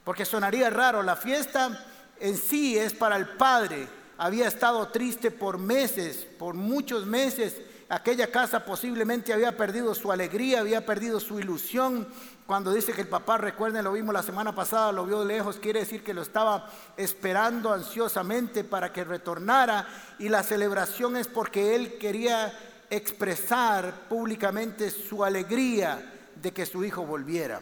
porque 0.03 0.25
sonaría 0.25 0.69
raro. 0.69 1.01
La 1.01 1.15
fiesta 1.15 1.87
en 2.23 2.37
sí 2.37 2.77
es 2.77 2.93
para 2.93 3.17
el 3.17 3.27
Padre. 3.27 3.85
Había 4.17 4.47
estado 4.47 4.87
triste 4.87 5.29
por 5.29 5.57
meses, 5.57 6.25
por 6.39 6.53
muchos 6.53 7.05
meses. 7.05 7.57
Aquella 7.89 8.31
casa 8.31 8.63
posiblemente 8.63 9.33
había 9.33 9.57
perdido 9.57 9.93
su 9.93 10.09
alegría, 10.09 10.61
había 10.61 10.85
perdido 10.85 11.19
su 11.19 11.37
ilusión, 11.37 12.07
cuando 12.45 12.71
dice 12.71 12.93
que 12.93 13.01
el 13.01 13.09
papá, 13.09 13.37
recuerden, 13.37 13.83
lo 13.83 13.91
vimos 13.91 14.13
la 14.13 14.23
semana 14.23 14.55
pasada, 14.55 14.93
lo 14.93 15.05
vio 15.05 15.19
de 15.19 15.33
lejos, 15.33 15.57
quiere 15.57 15.81
decir 15.81 16.01
que 16.01 16.13
lo 16.13 16.21
estaba 16.21 16.69
esperando 16.95 17.73
ansiosamente 17.73 18.63
para 18.63 18.93
que 18.93 19.03
retornara. 19.03 19.85
Y 20.17 20.29
la 20.29 20.43
celebración 20.43 21.17
es 21.17 21.27
porque 21.27 21.75
él 21.75 21.97
quería 21.97 22.57
expresar 22.89 24.07
públicamente 24.07 24.91
su 24.91 25.25
alegría 25.25 26.13
de 26.41 26.53
que 26.53 26.65
su 26.65 26.85
hijo 26.85 27.05
volviera. 27.05 27.59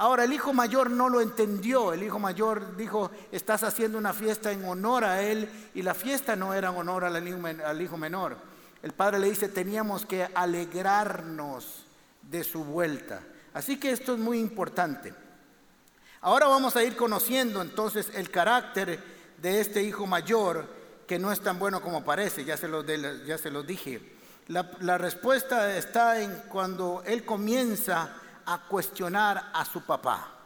Ahora, 0.00 0.24
el 0.24 0.32
hijo 0.32 0.54
mayor 0.54 0.88
no 0.88 1.10
lo 1.10 1.20
entendió. 1.20 1.92
El 1.92 2.02
hijo 2.02 2.18
mayor 2.18 2.74
dijo, 2.74 3.10
estás 3.30 3.64
haciendo 3.64 3.98
una 3.98 4.14
fiesta 4.14 4.50
en 4.50 4.64
honor 4.64 5.04
a 5.04 5.20
él 5.20 5.46
y 5.74 5.82
la 5.82 5.92
fiesta 5.92 6.34
no 6.36 6.54
era 6.54 6.70
en 6.70 6.76
honor 6.76 7.04
al 7.04 7.82
hijo 7.82 7.98
menor. 7.98 8.38
El 8.82 8.92
padre 8.92 9.18
le 9.18 9.28
dice, 9.28 9.50
teníamos 9.50 10.06
que 10.06 10.26
alegrarnos 10.34 11.84
de 12.22 12.42
su 12.44 12.64
vuelta. 12.64 13.20
Así 13.52 13.78
que 13.78 13.90
esto 13.90 14.14
es 14.14 14.18
muy 14.18 14.38
importante. 14.38 15.12
Ahora 16.22 16.46
vamos 16.46 16.76
a 16.76 16.82
ir 16.82 16.96
conociendo 16.96 17.60
entonces 17.60 18.10
el 18.14 18.30
carácter 18.30 18.98
de 19.36 19.60
este 19.60 19.82
hijo 19.82 20.06
mayor 20.06 20.66
que 21.06 21.18
no 21.18 21.30
es 21.30 21.40
tan 21.40 21.58
bueno 21.58 21.82
como 21.82 22.06
parece, 22.06 22.46
ya 22.46 22.56
se 22.56 22.68
lo, 22.68 22.86
ya 23.26 23.36
se 23.36 23.50
lo 23.50 23.62
dije. 23.62 24.00
La, 24.48 24.70
la 24.80 24.96
respuesta 24.96 25.76
está 25.76 26.22
en 26.22 26.34
cuando 26.48 27.02
él 27.04 27.22
comienza 27.26 28.16
a 28.46 28.66
cuestionar 28.66 29.50
a 29.52 29.64
su 29.64 29.82
papá. 29.82 30.36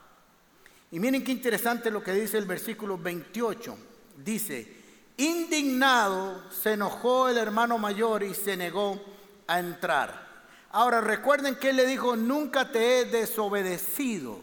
Y 0.90 1.00
miren 1.00 1.24
qué 1.24 1.32
interesante 1.32 1.90
lo 1.90 2.02
que 2.02 2.12
dice 2.12 2.38
el 2.38 2.46
versículo 2.46 2.96
28. 2.96 3.76
Dice, 4.16 4.76
indignado 5.16 6.50
se 6.50 6.74
enojó 6.74 7.28
el 7.28 7.36
hermano 7.36 7.78
mayor 7.78 8.22
y 8.22 8.34
se 8.34 8.56
negó 8.56 9.02
a 9.46 9.58
entrar. 9.58 10.24
Ahora 10.70 11.00
recuerden 11.00 11.56
que 11.56 11.70
él 11.70 11.76
le 11.76 11.86
dijo, 11.86 12.16
nunca 12.16 12.70
te 12.70 13.00
he 13.00 13.04
desobedecido. 13.06 14.40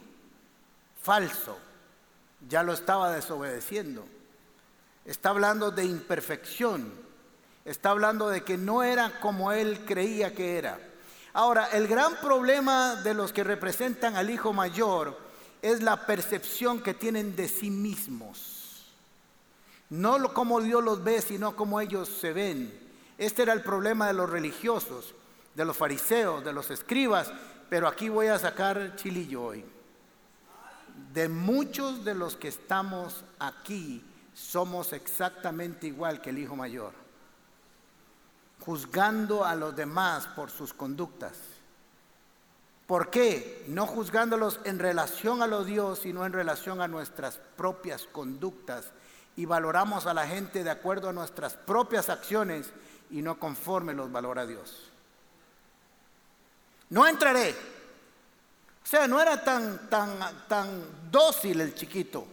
Falso. 1.02 1.58
Ya 2.50 2.64
lo 2.64 2.74
estaba 2.74 3.12
desobedeciendo. 3.12 4.06
Está 5.06 5.30
hablando 5.30 5.72
de 5.72 5.86
imperfección. 5.86 6.92
Está 7.66 7.92
hablando 7.92 8.30
de 8.30 8.44
que 8.44 8.58
no 8.58 8.84
era 8.84 9.20
como 9.20 9.52
él 9.52 9.86
creía 9.86 10.34
que 10.34 10.58
era. 10.58 10.91
Ahora, 11.34 11.68
el 11.72 11.88
gran 11.88 12.16
problema 12.18 12.96
de 12.98 13.14
los 13.14 13.32
que 13.32 13.44
representan 13.44 14.16
al 14.16 14.30
hijo 14.30 14.52
mayor 14.52 15.18
es 15.62 15.82
la 15.82 16.06
percepción 16.06 16.82
que 16.82 16.94
tienen 16.94 17.36
de 17.36 17.48
sí 17.48 17.70
mismos. 17.70 18.92
No 19.90 20.34
como 20.34 20.60
Dios 20.60 20.84
los 20.84 21.04
ve, 21.04 21.22
sino 21.22 21.56
como 21.56 21.80
ellos 21.80 22.10
se 22.10 22.34
ven. 22.34 22.78
Este 23.18 23.44
era 23.44 23.54
el 23.54 23.62
problema 23.62 24.08
de 24.08 24.14
los 24.14 24.30
religiosos, 24.30 25.14
de 25.56 25.66
los 25.66 25.78
fariseos, 25.78 26.44
de 26.44 26.54
los 26.54 26.70
escribas, 26.70 27.32
pero 27.70 27.88
aquí 27.88 28.10
voy 28.10 28.28
a 28.28 28.40
sacar 28.40 28.96
chilillo 28.96 29.44
hoy. 29.44 29.66
De 31.14 31.30
muchos 31.30 32.04
de 32.04 32.16
los 32.16 32.36
que 32.36 32.50
estamos 32.50 33.24
aquí 33.40 34.04
somos 34.34 34.92
exactamente 34.92 35.88
igual 35.88 36.22
que 36.22 36.32
el 36.32 36.40
hijo 36.40 36.56
mayor 36.56 37.01
juzgando 38.66 39.44
a 39.44 39.56
los 39.56 39.76
demás 39.76 40.28
por 40.28 40.52
sus 40.52 40.74
conductas. 40.74 41.34
¿Por 42.86 43.10
qué? 43.10 43.64
No 43.68 43.88
juzgándolos 43.88 44.60
en 44.66 44.78
relación 44.78 45.42
a 45.42 45.48
los 45.48 45.66
Dios, 45.66 46.00
sino 46.00 46.26
en 46.26 46.34
relación 46.34 46.82
a 46.82 46.88
nuestras 46.88 47.40
propias 47.56 48.06
conductas. 48.12 48.92
Y 49.36 49.46
valoramos 49.46 50.06
a 50.06 50.14
la 50.14 50.28
gente 50.28 50.64
de 50.64 50.70
acuerdo 50.70 51.10
a 51.10 51.14
nuestras 51.14 51.54
propias 51.54 52.10
acciones 52.10 52.72
y 53.10 53.22
no 53.22 53.40
conforme 53.40 53.94
los 53.94 54.12
valora 54.12 54.46
Dios. 54.46 54.90
No 56.90 57.08
entraré. 57.08 57.52
O 58.84 58.86
sea, 58.86 59.08
no 59.08 59.22
era 59.22 59.42
tan, 59.42 59.90
tan, 59.90 60.20
tan 60.50 60.84
dócil 61.10 61.62
el 61.62 61.74
chiquito. 61.74 62.28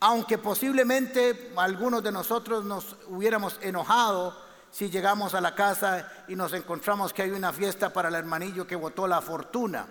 Aunque 0.00 0.36
posiblemente 0.36 1.52
algunos 1.56 2.02
de 2.02 2.10
nosotros 2.10 2.64
nos 2.64 2.96
hubiéramos 3.06 3.58
enojado 3.62 4.43
si 4.74 4.90
llegamos 4.90 5.34
a 5.34 5.40
la 5.40 5.54
casa 5.54 6.10
y 6.26 6.34
nos 6.34 6.52
encontramos 6.52 7.12
que 7.12 7.22
hay 7.22 7.30
una 7.30 7.52
fiesta 7.52 7.92
para 7.92 8.08
el 8.08 8.16
hermanillo 8.16 8.66
que 8.66 8.74
votó 8.74 9.06
la 9.06 9.20
fortuna. 9.20 9.86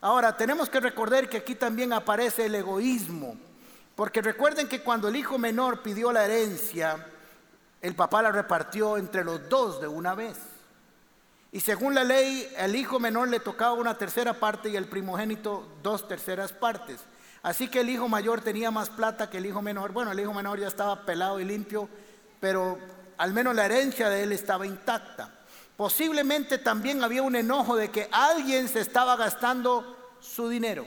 Ahora, 0.00 0.36
tenemos 0.36 0.70
que 0.70 0.78
recordar 0.78 1.28
que 1.28 1.38
aquí 1.38 1.56
también 1.56 1.92
aparece 1.92 2.46
el 2.46 2.54
egoísmo, 2.54 3.34
porque 3.96 4.22
recuerden 4.22 4.68
que 4.68 4.80
cuando 4.80 5.08
el 5.08 5.16
hijo 5.16 5.38
menor 5.38 5.82
pidió 5.82 6.12
la 6.12 6.24
herencia, 6.24 7.04
el 7.80 7.96
papá 7.96 8.22
la 8.22 8.30
repartió 8.30 8.96
entre 8.96 9.24
los 9.24 9.48
dos 9.48 9.80
de 9.80 9.88
una 9.88 10.14
vez. 10.14 10.38
Y 11.50 11.58
según 11.58 11.92
la 11.92 12.04
ley, 12.04 12.48
el 12.58 12.76
hijo 12.76 13.00
menor 13.00 13.26
le 13.26 13.40
tocaba 13.40 13.72
una 13.72 13.98
tercera 13.98 14.34
parte 14.34 14.68
y 14.68 14.76
el 14.76 14.86
primogénito 14.86 15.66
dos 15.82 16.06
terceras 16.06 16.52
partes. 16.52 17.00
Así 17.42 17.66
que 17.66 17.80
el 17.80 17.90
hijo 17.90 18.08
mayor 18.08 18.40
tenía 18.40 18.70
más 18.70 18.88
plata 18.88 19.28
que 19.28 19.38
el 19.38 19.46
hijo 19.46 19.62
menor. 19.62 19.90
Bueno, 19.90 20.12
el 20.12 20.20
hijo 20.20 20.32
menor 20.32 20.60
ya 20.60 20.68
estaba 20.68 21.04
pelado 21.04 21.40
y 21.40 21.44
limpio, 21.44 21.88
pero 22.38 22.78
al 23.22 23.32
menos 23.32 23.54
la 23.54 23.66
herencia 23.66 24.10
de 24.10 24.24
él 24.24 24.32
estaba 24.32 24.66
intacta. 24.66 25.32
Posiblemente 25.76 26.58
también 26.58 27.04
había 27.04 27.22
un 27.22 27.36
enojo 27.36 27.76
de 27.76 27.88
que 27.88 28.08
alguien 28.10 28.68
se 28.68 28.80
estaba 28.80 29.14
gastando 29.14 30.16
su 30.20 30.48
dinero. 30.48 30.84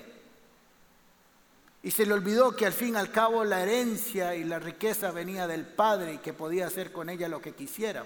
Y 1.82 1.92
se 1.92 2.06
le 2.06 2.14
olvidó 2.14 2.54
que 2.54 2.66
al 2.66 2.74
fin 2.74 2.96
y 2.96 2.98
al 2.98 3.10
cabo 3.10 3.46
la 3.46 3.62
herencia 3.62 4.36
y 4.36 4.44
la 4.44 4.60
riqueza 4.60 5.12
venía 5.12 5.48
del 5.48 5.66
Padre 5.66 6.16
y 6.16 6.18
que 6.18 6.34
podía 6.34 6.68
hacer 6.68 6.92
con 6.92 7.10
ella 7.10 7.30
lo 7.30 7.42
que 7.42 7.56
quisiera. 7.56 8.06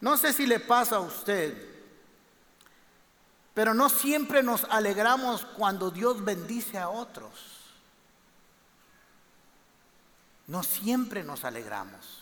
No 0.00 0.16
sé 0.16 0.32
si 0.32 0.44
le 0.44 0.58
pasa 0.58 0.96
a 0.96 1.00
usted, 1.00 1.56
pero 3.54 3.72
no 3.72 3.88
siempre 3.88 4.42
nos 4.42 4.64
alegramos 4.64 5.44
cuando 5.44 5.92
Dios 5.92 6.24
bendice 6.24 6.76
a 6.76 6.88
otros. 6.88 7.30
No 10.48 10.64
siempre 10.64 11.22
nos 11.22 11.44
alegramos. 11.44 12.17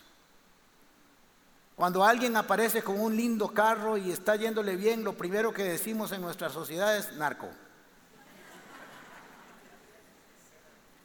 Cuando 1.76 2.02
alguien 2.02 2.35
aparece 2.37 2.83
con 2.83 2.99
un 2.99 3.14
lindo 3.14 3.49
carro 3.49 3.99
y 3.99 4.11
está 4.11 4.35
yéndole 4.35 4.76
bien, 4.76 5.04
lo 5.04 5.12
primero 5.12 5.52
que 5.52 5.62
decimos 5.62 6.11
en 6.11 6.23
nuestra 6.23 6.49
sociedad 6.49 6.97
es 6.97 7.12
narco. 7.12 7.50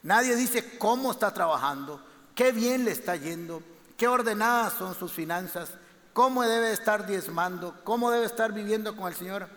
Nadie 0.01 0.33
dice 0.37 0.77
cómo 0.77 1.11
está 1.11 1.33
trabajando, 1.33 2.01
qué 2.33 2.53
bien 2.53 2.85
le 2.85 2.91
está 2.91 3.17
yendo, 3.17 3.61
qué 3.97 4.07
ordenadas 4.07 4.73
son 4.73 4.95
sus 4.95 5.11
finanzas, 5.11 5.73
cómo 6.13 6.41
debe 6.43 6.71
estar 6.71 7.05
diezmando, 7.05 7.75
cómo 7.83 8.09
debe 8.09 8.25
estar 8.25 8.53
viviendo 8.53 8.95
con 8.95 9.09
el 9.09 9.13
Señor. 9.13 9.49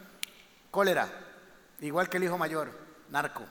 Cólera, 0.72 1.08
igual 1.80 2.08
que 2.08 2.16
el 2.16 2.24
hijo 2.24 2.36
mayor, 2.36 2.72
narco. 3.08 3.44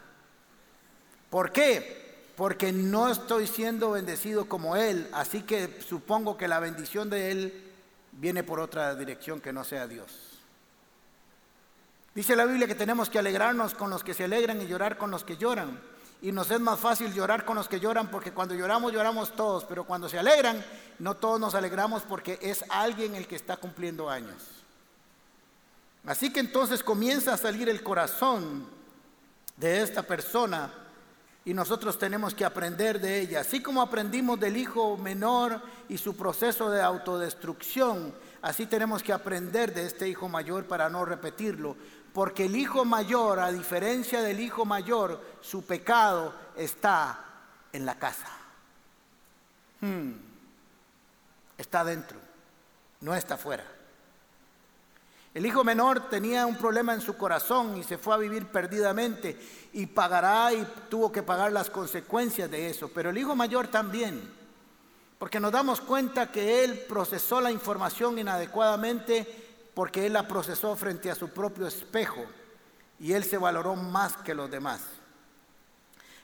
¿Por 1.29 1.53
qué? 1.53 2.02
Porque 2.35 2.71
no 2.71 3.09
estoy 3.09 3.47
siendo 3.47 3.91
bendecido 3.91 4.45
como 4.45 4.75
Él, 4.75 5.07
así 5.13 5.43
que 5.43 5.81
supongo 5.87 6.37
que 6.37 6.47
la 6.47 6.59
bendición 6.59 7.09
de 7.09 7.31
Él 7.31 7.71
viene 8.13 8.43
por 8.43 8.59
otra 8.59 8.95
dirección 8.95 9.39
que 9.39 9.53
no 9.53 9.63
sea 9.63 9.87
Dios. 9.87 10.33
Dice 12.15 12.35
la 12.35 12.45
Biblia 12.45 12.67
que 12.67 12.75
tenemos 12.75 13.09
que 13.09 13.19
alegrarnos 13.19 13.73
con 13.73 13.89
los 13.89 14.03
que 14.03 14.13
se 14.13 14.23
alegran 14.23 14.61
y 14.61 14.67
llorar 14.67 14.97
con 14.97 15.09
los 15.09 15.23
que 15.23 15.37
lloran. 15.37 15.79
Y 16.21 16.31
nos 16.31 16.49
es 16.51 16.59
más 16.59 16.79
fácil 16.79 17.11
llorar 17.13 17.43
con 17.43 17.55
los 17.55 17.67
que 17.67 17.79
lloran 17.79 18.09
porque 18.09 18.31
cuando 18.31 18.55
lloramos 18.55 18.93
lloramos 18.93 19.35
todos, 19.35 19.65
pero 19.65 19.83
cuando 19.83 20.07
se 20.07 20.19
alegran 20.19 20.63
no 20.99 21.15
todos 21.15 21.39
nos 21.39 21.55
alegramos 21.55 22.03
porque 22.03 22.39
es 22.41 22.63
alguien 22.69 23.15
el 23.15 23.27
que 23.27 23.35
está 23.35 23.57
cumpliendo 23.57 24.09
años. 24.09 24.43
Así 26.05 26.31
que 26.31 26.39
entonces 26.39 26.83
comienza 26.83 27.33
a 27.33 27.37
salir 27.37 27.67
el 27.67 27.81
corazón 27.81 28.67
de 29.57 29.81
esta 29.81 30.03
persona 30.03 30.71
y 31.45 31.53
nosotros 31.53 31.99
tenemos 31.99 32.33
que 32.33 32.45
aprender 32.45 33.01
de 33.01 33.19
ella. 33.19 33.41
Así 33.41 33.61
como 33.61 33.81
aprendimos 33.81 34.39
del 34.39 34.55
hijo 34.55 34.97
menor 34.97 35.61
y 35.89 35.97
su 35.97 36.15
proceso 36.15 36.69
de 36.69 36.81
autodestrucción, 36.81 38.13
así 38.41 38.65
tenemos 38.65 39.03
que 39.03 39.11
aprender 39.11 39.73
de 39.73 39.85
este 39.85 40.07
hijo 40.07 40.29
mayor 40.29 40.65
para 40.65 40.89
no 40.89 41.03
repetirlo. 41.03 41.75
Porque 42.13 42.45
el 42.45 42.55
hijo 42.55 42.85
mayor, 42.85 43.39
a 43.39 43.51
diferencia 43.51 44.21
del 44.21 44.39
hijo 44.39 44.65
mayor, 44.65 45.19
su 45.41 45.65
pecado 45.65 46.33
está 46.55 47.19
en 47.73 47.85
la 47.85 47.95
casa. 47.95 48.27
Hmm. 49.81 50.11
Está 51.57 51.83
dentro, 51.83 52.17
no 53.01 53.15
está 53.15 53.35
fuera. 53.35 53.65
El 55.33 55.45
hijo 55.47 55.63
menor 55.63 56.09
tenía 56.09 56.45
un 56.45 56.57
problema 56.57 56.93
en 56.93 57.01
su 57.01 57.17
corazón 57.17 57.77
y 57.77 57.83
se 57.83 57.97
fue 57.97 58.13
a 58.13 58.17
vivir 58.17 58.45
perdidamente 58.47 59.39
y 59.73 59.87
pagará 59.87 60.53
y 60.53 60.67
tuvo 60.89 61.11
que 61.11 61.23
pagar 61.23 61.51
las 61.51 61.71
consecuencias 61.71 62.51
de 62.51 62.69
eso. 62.69 62.89
Pero 62.93 63.09
el 63.09 63.17
hijo 63.17 63.35
mayor 63.35 63.67
también, 63.67 64.21
porque 65.17 65.39
nos 65.39 65.51
damos 65.51 65.81
cuenta 65.81 66.31
que 66.31 66.63
él 66.63 66.85
procesó 66.87 67.41
la 67.41 67.51
información 67.51 68.19
inadecuadamente 68.19 69.43
porque 69.73 70.05
él 70.05 70.13
la 70.13 70.27
procesó 70.27 70.75
frente 70.75 71.09
a 71.09 71.15
su 71.15 71.29
propio 71.29 71.65
espejo 71.65 72.23
y 72.99 73.13
él 73.13 73.23
se 73.23 73.37
valoró 73.37 73.75
más 73.75 74.15
que 74.17 74.35
los 74.35 74.51
demás. 74.51 74.81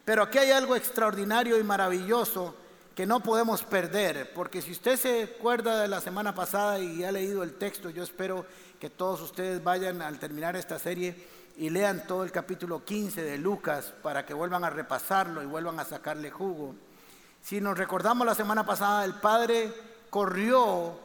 Pero 0.05 0.23
aquí 0.23 0.37
hay 0.37 0.51
algo 0.51 0.75
extraordinario 0.75 1.57
y 1.59 1.63
maravilloso 1.63 2.55
que 2.95 3.05
no 3.05 3.21
podemos 3.21 3.63
perder, 3.63 4.33
porque 4.33 4.61
si 4.61 4.71
usted 4.71 4.97
se 4.97 5.23
acuerda 5.23 5.81
de 5.81 5.87
la 5.87 6.01
semana 6.01 6.35
pasada 6.35 6.79
y 6.79 7.03
ha 7.03 7.11
leído 7.11 7.43
el 7.43 7.53
texto, 7.53 7.89
yo 7.89 8.03
espero 8.03 8.45
que 8.79 8.89
todos 8.89 9.21
ustedes 9.21 9.63
vayan 9.63 10.01
al 10.01 10.19
terminar 10.19 10.55
esta 10.55 10.79
serie 10.79 11.15
y 11.57 11.69
lean 11.69 12.07
todo 12.07 12.23
el 12.23 12.31
capítulo 12.31 12.85
15 12.85 13.21
de 13.21 13.37
Lucas 13.37 13.93
para 14.01 14.25
que 14.25 14.33
vuelvan 14.33 14.63
a 14.63 14.69
repasarlo 14.69 15.43
y 15.43 15.45
vuelvan 15.45 15.79
a 15.79 15.85
sacarle 15.85 16.31
jugo. 16.31 16.75
Si 17.41 17.59
nos 17.59 17.77
recordamos 17.77 18.25
la 18.25 18.35
semana 18.35 18.65
pasada, 18.65 19.03
el 19.03 19.15
Padre 19.15 19.73
corrió 20.09 20.97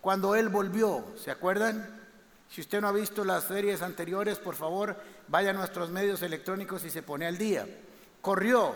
cuando 0.00 0.36
Él 0.36 0.48
volvió, 0.48 1.04
¿se 1.16 1.32
acuerdan? 1.32 2.06
Si 2.48 2.60
usted 2.60 2.80
no 2.80 2.88
ha 2.88 2.92
visto 2.92 3.24
las 3.24 3.44
series 3.44 3.82
anteriores, 3.82 4.38
por 4.38 4.54
favor, 4.54 4.96
vaya 5.26 5.50
a 5.50 5.54
nuestros 5.54 5.90
medios 5.90 6.22
electrónicos 6.22 6.84
y 6.84 6.90
se 6.90 7.02
pone 7.02 7.26
al 7.26 7.36
día. 7.36 7.66
Corrió. 8.20 8.72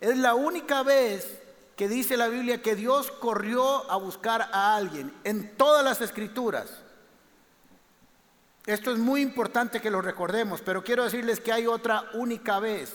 Es 0.00 0.18
la 0.18 0.34
única 0.34 0.82
vez 0.82 1.40
que 1.76 1.88
dice 1.88 2.18
la 2.18 2.28
Biblia 2.28 2.60
que 2.60 2.76
Dios 2.76 3.10
corrió 3.10 3.90
a 3.90 3.96
buscar 3.96 4.42
a 4.52 4.76
alguien 4.76 5.12
en 5.24 5.56
todas 5.56 5.82
las 5.82 6.02
escrituras. 6.02 6.83
Esto 8.66 8.92
es 8.92 8.98
muy 8.98 9.20
importante 9.20 9.80
que 9.80 9.90
lo 9.90 10.00
recordemos, 10.00 10.62
pero 10.62 10.82
quiero 10.82 11.04
decirles 11.04 11.40
que 11.40 11.52
hay 11.52 11.66
otra 11.66 12.04
única 12.14 12.60
vez. 12.60 12.94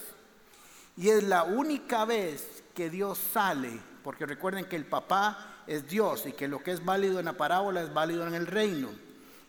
Y 0.98 1.10
es 1.10 1.24
la 1.24 1.44
única 1.44 2.06
vez 2.06 2.64
que 2.74 2.90
Dios 2.90 3.20
sale, 3.32 3.80
porque 4.04 4.26
recuerden 4.26 4.66
que 4.66 4.76
el 4.76 4.86
papá 4.86 5.64
es 5.68 5.88
Dios 5.88 6.26
y 6.26 6.34
que 6.34 6.48
lo 6.48 6.64
que 6.64 6.72
es 6.72 6.84
válido 6.84 7.20
en 7.20 7.26
la 7.26 7.38
parábola 7.38 7.82
es 7.82 7.94
válido 7.94 8.26
en 8.26 8.34
el 8.34 8.48
reino. 8.48 8.90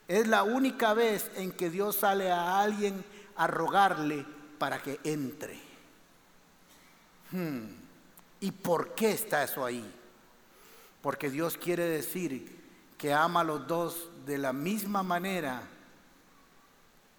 Es 0.06 0.26
la 0.28 0.42
única 0.42 0.92
vez 0.92 1.30
en 1.36 1.52
que 1.52 1.70
Dios 1.70 1.96
sale 1.96 2.30
a 2.30 2.60
alguien 2.60 3.02
a 3.36 3.46
rogarle 3.46 4.26
para 4.58 4.82
que 4.82 5.00
entre. 5.04 5.58
Hmm. 7.30 7.80
¿Y 8.40 8.52
por 8.52 8.94
qué 8.94 9.12
está 9.12 9.42
eso 9.42 9.64
ahí? 9.64 9.90
Porque 11.00 11.30
Dios 11.30 11.56
quiere 11.56 11.84
decir 11.84 12.60
que 12.98 13.14
ama 13.14 13.40
a 13.40 13.44
los 13.44 13.66
dos 13.66 14.10
de 14.26 14.36
la 14.36 14.52
misma 14.52 15.02
manera, 15.02 15.62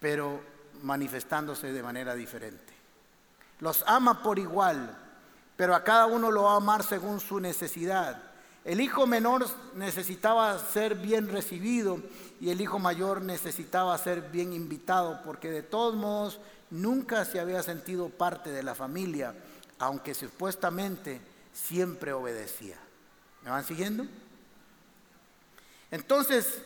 pero 0.01 0.41
manifestándose 0.81 1.71
de 1.71 1.83
manera 1.83 2.15
diferente. 2.15 2.73
Los 3.59 3.83
ama 3.85 4.23
por 4.23 4.39
igual, 4.39 4.97
pero 5.55 5.75
a 5.75 5.83
cada 5.83 6.07
uno 6.07 6.31
lo 6.31 6.43
va 6.43 6.53
a 6.53 6.57
amar 6.57 6.83
según 6.83 7.19
su 7.19 7.39
necesidad. 7.39 8.21
El 8.65 8.81
hijo 8.81 9.05
menor 9.05 9.45
necesitaba 9.75 10.57
ser 10.57 10.95
bien 10.95 11.29
recibido 11.29 11.99
y 12.39 12.49
el 12.49 12.59
hijo 12.59 12.79
mayor 12.79 13.21
necesitaba 13.21 13.97
ser 13.99 14.21
bien 14.31 14.53
invitado, 14.53 15.21
porque 15.23 15.51
de 15.51 15.61
todos 15.61 15.95
modos 15.95 16.39
nunca 16.71 17.23
se 17.23 17.39
había 17.39 17.61
sentido 17.61 18.09
parte 18.09 18.49
de 18.49 18.63
la 18.63 18.73
familia, 18.73 19.35
aunque 19.77 20.15
supuestamente 20.15 21.21
siempre 21.53 22.11
obedecía. 22.13 22.77
¿Me 23.43 23.51
van 23.51 23.63
siguiendo? 23.63 24.05
Entonces 25.91 26.59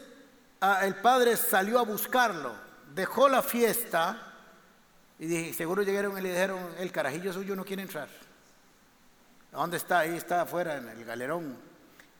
el 0.84 0.96
padre 0.96 1.36
salió 1.36 1.80
a 1.80 1.84
buscarlo, 1.84 2.65
dejó 2.96 3.28
la 3.28 3.44
fiesta 3.44 4.32
y 5.20 5.54
seguro 5.54 5.84
llegaron 5.84 6.18
y 6.18 6.22
le 6.22 6.30
dijeron, 6.30 6.60
el 6.80 6.92
carajillo 6.92 7.34
suyo 7.34 7.56
no 7.56 7.66
quiere 7.66 7.82
entrar. 7.82 8.08
¿Dónde 9.52 9.78
está? 9.78 10.00
Ahí 10.00 10.16
está 10.16 10.42
afuera 10.42 10.78
en 10.78 10.88
el 10.88 11.04
galerón. 11.04 11.58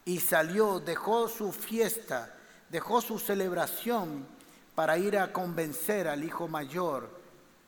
Y 0.04 0.20
salió, 0.20 0.80
dejó 0.80 1.28
su 1.28 1.52
fiesta, 1.52 2.36
dejó 2.70 3.02
su 3.02 3.20
celebración 3.20 4.28
para 4.76 4.98
ir 4.98 5.18
a 5.18 5.32
convencer 5.32 6.08
al 6.08 6.24
hijo 6.24 6.48
mayor 6.48 7.10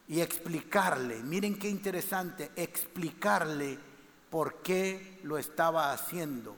y 0.09 0.21
explicarle, 0.21 1.21
miren 1.23 1.57
qué 1.57 1.69
interesante, 1.69 2.51
explicarle 2.55 3.77
por 4.29 4.61
qué 4.61 5.19
lo 5.23 5.37
estaba 5.37 5.91
haciendo. 5.91 6.55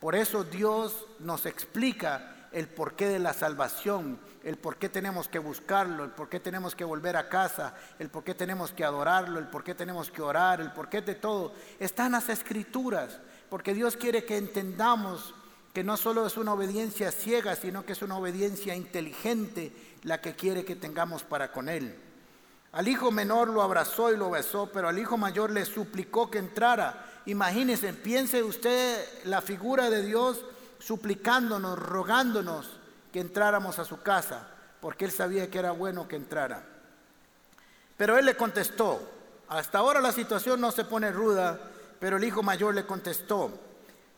Por 0.00 0.14
eso 0.14 0.44
Dios 0.44 1.06
nos 1.20 1.46
explica 1.46 2.37
el 2.52 2.68
porqué 2.68 3.08
de 3.08 3.18
la 3.18 3.32
salvación, 3.32 4.18
el 4.42 4.56
por 4.56 4.76
qué 4.76 4.88
tenemos 4.88 5.28
que 5.28 5.38
buscarlo, 5.38 6.04
el 6.04 6.10
por 6.10 6.28
qué 6.28 6.40
tenemos 6.40 6.74
que 6.74 6.84
volver 6.84 7.16
a 7.16 7.28
casa, 7.28 7.74
el 7.98 8.08
por 8.08 8.24
qué 8.24 8.34
tenemos 8.34 8.72
que 8.72 8.84
adorarlo, 8.84 9.38
el 9.38 9.48
por 9.48 9.64
qué 9.64 9.74
tenemos 9.74 10.10
que 10.10 10.22
orar, 10.22 10.60
el 10.60 10.72
por 10.72 10.88
qué 10.88 11.02
de 11.02 11.14
todo. 11.14 11.52
Están 11.78 12.12
las 12.12 12.28
escrituras, 12.28 13.18
porque 13.50 13.74
Dios 13.74 13.96
quiere 13.96 14.24
que 14.24 14.36
entendamos 14.36 15.34
que 15.72 15.84
no 15.84 15.96
solo 15.96 16.26
es 16.26 16.36
una 16.36 16.54
obediencia 16.54 17.12
ciega, 17.12 17.54
sino 17.54 17.84
que 17.84 17.92
es 17.92 18.02
una 18.02 18.16
obediencia 18.16 18.74
inteligente 18.74 19.72
la 20.02 20.20
que 20.20 20.34
quiere 20.34 20.64
que 20.64 20.76
tengamos 20.76 21.22
para 21.22 21.52
con 21.52 21.68
Él. 21.68 21.94
Al 22.72 22.88
hijo 22.88 23.10
menor 23.10 23.48
lo 23.48 23.62
abrazó 23.62 24.12
y 24.12 24.16
lo 24.16 24.30
besó, 24.30 24.70
pero 24.72 24.88
al 24.88 24.98
hijo 24.98 25.16
mayor 25.16 25.50
le 25.50 25.64
suplicó 25.64 26.30
que 26.30 26.38
entrara. 26.38 27.22
Imagínense, 27.26 27.92
piense 27.92 28.42
usted 28.42 29.04
la 29.24 29.40
figura 29.40 29.90
de 29.90 30.02
Dios 30.02 30.44
suplicándonos, 30.78 31.78
rogándonos 31.78 32.78
que 33.12 33.20
entráramos 33.20 33.78
a 33.78 33.84
su 33.84 34.02
casa, 34.02 34.48
porque 34.80 35.04
él 35.04 35.10
sabía 35.10 35.50
que 35.50 35.58
era 35.58 35.72
bueno 35.72 36.08
que 36.08 36.16
entrara. 36.16 36.64
Pero 37.96 38.16
él 38.16 38.26
le 38.26 38.36
contestó, 38.36 39.00
hasta 39.48 39.78
ahora 39.78 40.00
la 40.00 40.12
situación 40.12 40.60
no 40.60 40.70
se 40.70 40.84
pone 40.84 41.10
ruda, 41.10 41.58
pero 41.98 42.16
el 42.16 42.24
hijo 42.24 42.42
mayor 42.42 42.74
le 42.74 42.86
contestó, 42.86 43.58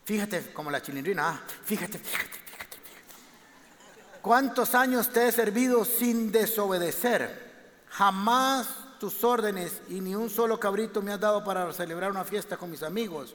fíjate 0.04 0.52
como 0.52 0.70
la 0.70 0.82
chilindrina, 0.82 1.28
ah, 1.28 1.40
fíjate, 1.64 1.98
fíjate, 1.98 2.38
fíjate, 2.44 2.76
fíjate. 2.76 3.10
¿Cuántos 4.20 4.74
años 4.74 5.08
te 5.08 5.28
he 5.28 5.32
servido 5.32 5.84
sin 5.84 6.30
desobedecer? 6.30 7.50
Jamás 7.88 8.68
tus 8.98 9.24
órdenes 9.24 9.80
y 9.88 10.00
ni 10.00 10.14
un 10.14 10.28
solo 10.28 10.60
cabrito 10.60 11.00
me 11.00 11.12
has 11.12 11.20
dado 11.20 11.42
para 11.42 11.72
celebrar 11.72 12.10
una 12.10 12.24
fiesta 12.24 12.58
con 12.58 12.70
mis 12.70 12.82
amigos. 12.82 13.34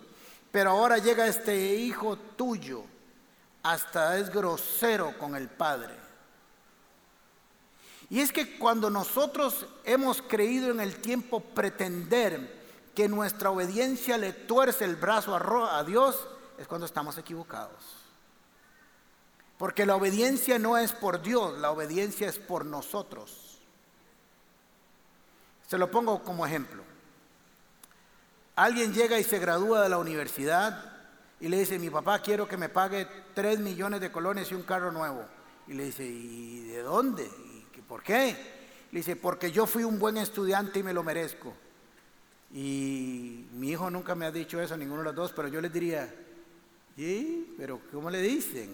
Pero 0.52 0.70
ahora 0.70 1.00
llega 1.00 1.28
este 1.28 1.76
hijo 1.76 2.18
tuyo 2.18 2.86
hasta 3.66 4.20
es 4.20 4.30
grosero 4.30 5.18
con 5.18 5.36
el 5.36 5.50
Padre. 5.50 5.96
Y 8.12 8.20
es 8.20 8.32
que 8.32 8.60
cuando 8.60 8.92
nosotros 8.92 9.66
hemos 9.84 10.22
creído 10.22 10.70
en 10.70 10.80
el 10.80 10.98
tiempo 11.02 11.40
pretender 11.40 12.64
que 12.94 13.10
nuestra 13.10 13.50
obediencia 13.50 14.20
le 14.20 14.34
tuerce 14.34 14.86
el 14.86 14.96
brazo 14.96 15.36
a 15.36 15.84
Dios, 15.84 16.28
es 16.60 16.68
cuando 16.68 16.86
estamos 16.86 17.18
equivocados. 17.18 17.82
Porque 19.58 19.88
la 19.88 19.96
obediencia 19.96 20.60
no 20.60 20.78
es 20.78 20.94
por 20.94 21.24
Dios, 21.24 21.58
la 21.58 21.72
obediencia 21.72 22.30
es 22.30 22.38
por 22.38 22.66
nosotros. 22.66 23.58
Se 25.68 25.80
lo 25.80 25.90
pongo 25.90 26.24
como 26.24 26.46
ejemplo. 26.46 26.84
Alguien 28.56 28.94
llega 28.94 29.18
y 29.18 29.24
se 29.24 29.40
gradúa 29.40 29.82
de 29.82 29.90
la 29.90 29.98
universidad 29.98 30.95
y 31.40 31.48
le 31.48 31.60
dice, 31.60 31.78
mi 31.78 31.90
papá 31.90 32.20
quiero 32.22 32.48
que 32.48 32.58
me 32.58 32.70
pague 32.70 33.08
3 33.34 33.60
millones 33.60 34.00
de 34.02 34.12
colones 34.12 34.52
y 34.52 34.56
un 34.56 34.64
carro 34.64 34.92
nuevo. 34.92 35.26
Y 35.68 35.74
le 35.74 35.86
dice, 35.86 36.06
¿y 36.06 36.64
de 36.66 36.82
dónde? 36.82 37.24
¿Y 37.24 37.82
¿Por 37.82 38.02
qué? 38.02 38.36
Le 38.92 39.00
dice, 39.00 39.16
porque 39.16 39.52
yo 39.52 39.68
fui 39.68 39.84
un 39.84 40.00
buen 40.00 40.18
estudiante 40.18 40.80
y 40.80 40.84
me 40.84 40.94
lo 40.94 41.04
merezco. 41.04 41.54
Y 42.54 43.48
mi 43.54 43.72
hijo 43.72 43.90
nunca 43.90 44.16
me 44.16 44.26
ha 44.26 44.32
dicho 44.32 44.62
eso, 44.62 44.78
ninguno 44.78 45.02
de 45.02 45.06
los 45.06 45.16
dos, 45.16 45.34
pero 45.34 45.48
yo 45.48 45.62
les 45.62 45.72
diría, 45.72 46.14
¿y? 46.96 47.54
¿Pero 47.58 47.82
cómo 47.92 48.10
le 48.10 48.22
dicen? 48.22 48.74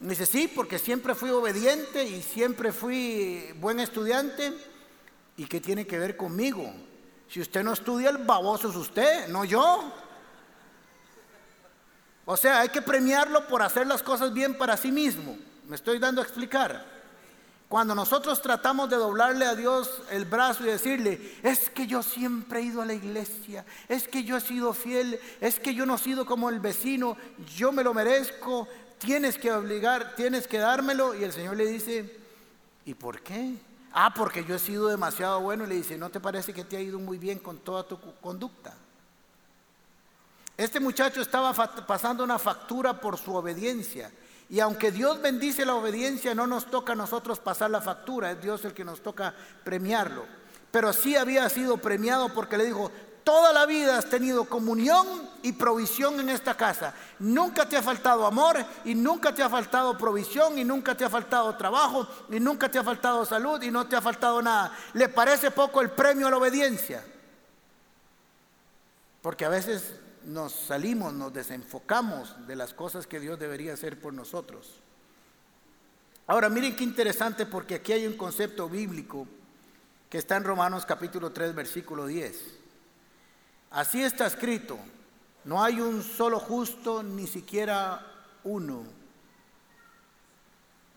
Me 0.00 0.10
dice, 0.10 0.26
sí, 0.26 0.52
porque 0.54 0.78
siempre 0.78 1.14
fui 1.14 1.30
obediente 1.30 2.04
y 2.04 2.20
siempre 2.22 2.72
fui 2.72 3.46
buen 3.60 3.80
estudiante. 3.80 4.52
¿Y 5.36 5.46
qué 5.46 5.60
tiene 5.60 5.86
que 5.86 5.98
ver 5.98 6.16
conmigo? 6.16 6.72
Si 7.28 7.40
usted 7.40 7.64
no 7.64 7.72
estudia, 7.72 8.10
el 8.10 8.18
baboso 8.18 8.68
es 8.68 8.76
usted, 8.76 9.28
no 9.28 9.44
yo. 9.44 9.92
O 12.26 12.36
sea, 12.36 12.60
hay 12.60 12.68
que 12.70 12.82
premiarlo 12.82 13.46
por 13.46 13.62
hacer 13.62 13.86
las 13.86 14.02
cosas 14.02 14.32
bien 14.32 14.56
para 14.56 14.76
sí 14.76 14.90
mismo. 14.90 15.36
Me 15.68 15.76
estoy 15.76 15.98
dando 15.98 16.20
a 16.20 16.24
explicar. 16.24 16.94
Cuando 17.68 17.94
nosotros 17.94 18.40
tratamos 18.40 18.88
de 18.88 18.96
doblarle 18.96 19.46
a 19.46 19.54
Dios 19.54 20.02
el 20.10 20.24
brazo 20.26 20.62
y 20.62 20.66
decirle, 20.66 21.38
es 21.42 21.70
que 21.70 21.86
yo 21.86 22.02
siempre 22.02 22.60
he 22.60 22.62
ido 22.62 22.82
a 22.82 22.86
la 22.86 22.94
iglesia, 22.94 23.64
es 23.88 24.06
que 24.06 24.22
yo 24.22 24.36
he 24.36 24.40
sido 24.40 24.72
fiel, 24.74 25.18
es 25.40 25.58
que 25.58 25.74
yo 25.74 25.84
no 25.84 25.96
he 25.96 25.98
sido 25.98 26.24
como 26.24 26.50
el 26.50 26.60
vecino, 26.60 27.16
yo 27.56 27.72
me 27.72 27.82
lo 27.82 27.92
merezco, 27.92 28.68
tienes 28.98 29.38
que 29.38 29.50
obligar, 29.50 30.14
tienes 30.14 30.46
que 30.46 30.58
dármelo. 30.58 31.14
Y 31.14 31.24
el 31.24 31.32
Señor 31.32 31.56
le 31.56 31.66
dice, 31.66 32.16
¿y 32.84 32.94
por 32.94 33.20
qué? 33.22 33.56
Ah, 33.92 34.12
porque 34.14 34.44
yo 34.44 34.54
he 34.54 34.60
sido 34.60 34.88
demasiado 34.88 35.40
bueno. 35.40 35.64
Y 35.64 35.68
le 35.68 35.74
dice, 35.76 35.98
¿no 35.98 36.10
te 36.10 36.20
parece 36.20 36.52
que 36.52 36.64
te 36.64 36.76
ha 36.76 36.80
ido 36.80 36.98
muy 36.98 37.18
bien 37.18 37.38
con 37.38 37.58
toda 37.58 37.86
tu 37.88 37.98
conducta? 38.20 38.74
Este 40.56 40.78
muchacho 40.78 41.20
estaba 41.20 41.52
pasando 41.52 42.22
una 42.22 42.38
factura 42.38 43.00
por 43.00 43.18
su 43.18 43.34
obediencia. 43.34 44.10
Y 44.48 44.60
aunque 44.60 44.92
Dios 44.92 45.20
bendice 45.20 45.64
la 45.64 45.74
obediencia, 45.74 46.34
no 46.34 46.46
nos 46.46 46.66
toca 46.66 46.92
a 46.92 46.96
nosotros 46.96 47.40
pasar 47.40 47.70
la 47.70 47.80
factura, 47.80 48.30
es 48.30 48.42
Dios 48.42 48.64
el 48.64 48.72
que 48.72 48.84
nos 48.84 49.00
toca 49.00 49.34
premiarlo. 49.64 50.24
Pero 50.70 50.92
sí 50.92 51.16
había 51.16 51.48
sido 51.48 51.78
premiado 51.78 52.28
porque 52.28 52.58
le 52.58 52.66
dijo, 52.66 52.90
toda 53.24 53.52
la 53.52 53.66
vida 53.66 53.96
has 53.98 54.08
tenido 54.08 54.44
comunión 54.44 55.06
y 55.42 55.52
provisión 55.52 56.20
en 56.20 56.28
esta 56.28 56.54
casa. 56.56 56.94
Nunca 57.18 57.66
te 57.68 57.76
ha 57.76 57.82
faltado 57.82 58.26
amor 58.26 58.64
y 58.84 58.94
nunca 58.94 59.34
te 59.34 59.42
ha 59.42 59.48
faltado 59.48 59.96
provisión 59.96 60.58
y 60.58 60.64
nunca 60.64 60.94
te 60.94 61.04
ha 61.04 61.10
faltado 61.10 61.56
trabajo 61.56 62.06
y 62.30 62.38
nunca 62.38 62.70
te 62.70 62.78
ha 62.78 62.84
faltado 62.84 63.24
salud 63.24 63.60
y 63.62 63.70
no 63.70 63.86
te 63.86 63.96
ha 63.96 64.02
faltado 64.02 64.42
nada. 64.42 64.76
¿Le 64.92 65.08
parece 65.08 65.50
poco 65.50 65.80
el 65.80 65.90
premio 65.90 66.28
a 66.28 66.30
la 66.30 66.36
obediencia? 66.36 67.02
Porque 69.22 69.46
a 69.46 69.48
veces 69.48 69.94
nos 70.26 70.52
salimos, 70.52 71.12
nos 71.12 71.32
desenfocamos 71.32 72.46
de 72.46 72.56
las 72.56 72.74
cosas 72.74 73.06
que 73.06 73.20
Dios 73.20 73.38
debería 73.38 73.74
hacer 73.74 74.00
por 74.00 74.12
nosotros. 74.12 74.80
Ahora, 76.26 76.48
miren 76.48 76.74
qué 76.74 76.84
interesante 76.84 77.46
porque 77.46 77.76
aquí 77.76 77.92
hay 77.92 78.06
un 78.06 78.16
concepto 78.16 78.68
bíblico 78.68 79.26
que 80.08 80.18
está 80.18 80.36
en 80.36 80.44
Romanos 80.44 80.86
capítulo 80.86 81.32
3, 81.32 81.54
versículo 81.54 82.06
10. 82.06 82.40
Así 83.70 84.02
está 84.02 84.26
escrito, 84.26 84.78
no 85.44 85.62
hay 85.62 85.80
un 85.80 86.02
solo 86.02 86.38
justo, 86.38 87.02
ni 87.02 87.26
siquiera 87.26 88.06
uno. 88.44 88.84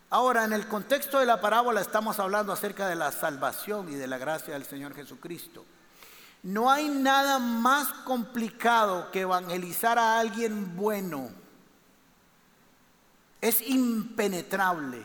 Ahora, 0.10 0.46
en 0.46 0.54
el 0.54 0.68
contexto 0.68 1.20
de 1.20 1.26
la 1.26 1.42
parábola 1.42 1.82
estamos 1.82 2.20
hablando 2.20 2.54
acerca 2.54 2.88
de 2.88 2.96
la 2.96 3.12
salvación 3.12 3.92
y 3.92 3.96
de 3.96 4.08
la 4.08 4.18
gracia 4.18 4.54
del 4.54 4.64
Señor 4.64 4.94
Jesucristo. 4.94 5.66
No 6.48 6.72
hay 6.72 6.88
nada 6.88 7.40
más 7.40 7.90
complicado 8.06 9.12
que 9.12 9.20
evangelizar 9.22 10.00
a 10.00 10.18
alguien 10.18 10.78
bueno. 10.78 11.30
Es 13.42 13.62
impenetrable. 13.68 15.04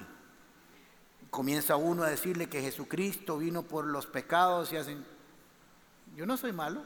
Comienza 1.33 1.75
uno 1.75 2.05
a 2.05 2.11
decirle 2.11 2.49
que 2.49 2.63
Jesucristo 2.63 3.39
vino 3.39 3.65
por 3.65 3.87
los 3.87 4.07
pecados 4.07 4.73
y 4.73 4.77
hacen, 4.77 5.05
yo 6.15 6.27
no 6.27 6.37
soy 6.37 6.53
malo. 6.53 6.85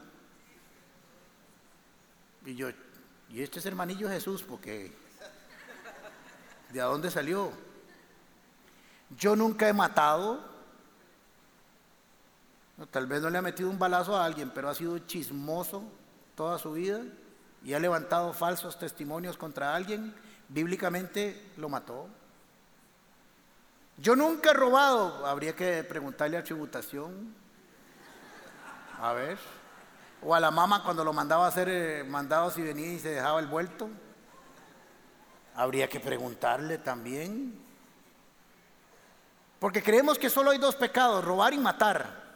Y 2.43 2.55
yo, 2.55 2.69
y 3.29 3.43
este 3.43 3.59
es 3.59 3.65
hermanillo 3.67 4.09
Jesús, 4.09 4.41
porque 4.41 4.91
¿de 6.73 6.79
dónde 6.79 7.11
salió? 7.11 7.51
Yo 9.19 9.35
nunca 9.35 9.69
he 9.69 9.73
matado. 9.73 10.56
Tal 12.85 13.07
vez 13.07 13.21
no 13.21 13.29
le 13.29 13.39
ha 13.39 13.41
metido 13.41 13.69
un 13.69 13.79
balazo 13.79 14.15
a 14.15 14.23
alguien, 14.23 14.51
pero 14.53 14.69
ha 14.69 14.75
sido 14.75 14.99
chismoso 14.99 15.83
toda 16.35 16.59
su 16.59 16.73
vida 16.73 17.01
y 17.63 17.73
ha 17.73 17.79
levantado 17.79 18.33
falsos 18.33 18.77
testimonios 18.77 19.35
contra 19.35 19.75
alguien. 19.75 20.13
Bíblicamente 20.47 21.51
lo 21.57 21.69
mató. 21.69 22.07
Yo 23.97 24.15
nunca 24.15 24.51
he 24.51 24.53
robado. 24.53 25.25
Habría 25.25 25.55
que 25.55 25.83
preguntarle 25.83 26.37
a 26.37 26.43
tributación. 26.43 27.33
A 29.01 29.13
ver. 29.13 29.39
O 30.21 30.35
a 30.35 30.39
la 30.39 30.51
mamá 30.51 30.83
cuando 30.83 31.03
lo 31.03 31.13
mandaba 31.13 31.45
a 31.45 31.49
hacer 31.49 31.67
eh, 31.69 32.03
mandados 32.03 32.57
y 32.57 32.61
venía 32.61 32.93
y 32.93 32.99
se 32.99 33.09
dejaba 33.09 33.39
el 33.39 33.47
vuelto. 33.47 33.89
Habría 35.55 35.89
que 35.89 35.99
preguntarle 35.99 36.77
también. 36.77 37.59
Porque 39.59 39.81
creemos 39.81 40.19
que 40.19 40.29
solo 40.29 40.51
hay 40.51 40.59
dos 40.59 40.75
pecados, 40.75 41.25
robar 41.25 41.53
y 41.53 41.57
matar. 41.57 42.26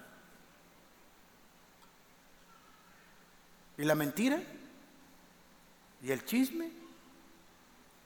¿Y 3.82 3.86
la 3.86 3.96
mentira? 3.96 4.40
¿Y 6.04 6.12
el 6.12 6.24
chisme? 6.24 6.70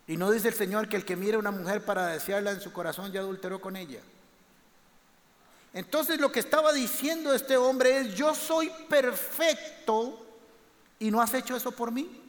Y 0.07 0.15
no 0.15 0.31
dice 0.31 0.47
el 0.47 0.53
Señor 0.53 0.87
que 0.87 0.95
el 0.95 1.03
que 1.03 1.17
mire 1.17 1.35
a 1.35 1.39
una 1.39 1.51
mujer 1.51 1.83
para 1.83 2.07
desearla 2.07 2.51
en 2.51 2.61
su 2.61 2.71
corazón 2.71 3.11
ya 3.11 3.19
adulteró 3.19 3.59
con 3.59 3.75
ella. 3.75 3.99
Entonces 5.73 6.17
lo 6.21 6.31
que 6.31 6.39
estaba 6.39 6.71
diciendo 6.71 7.33
este 7.33 7.57
hombre 7.57 7.97
es, 7.97 8.15
yo 8.15 8.33
soy 8.33 8.71
perfecto 8.87 10.25
y 10.97 11.11
no 11.11 11.21
has 11.21 11.33
hecho 11.33 11.57
eso 11.57 11.73
por 11.73 11.91
mí. 11.91 12.21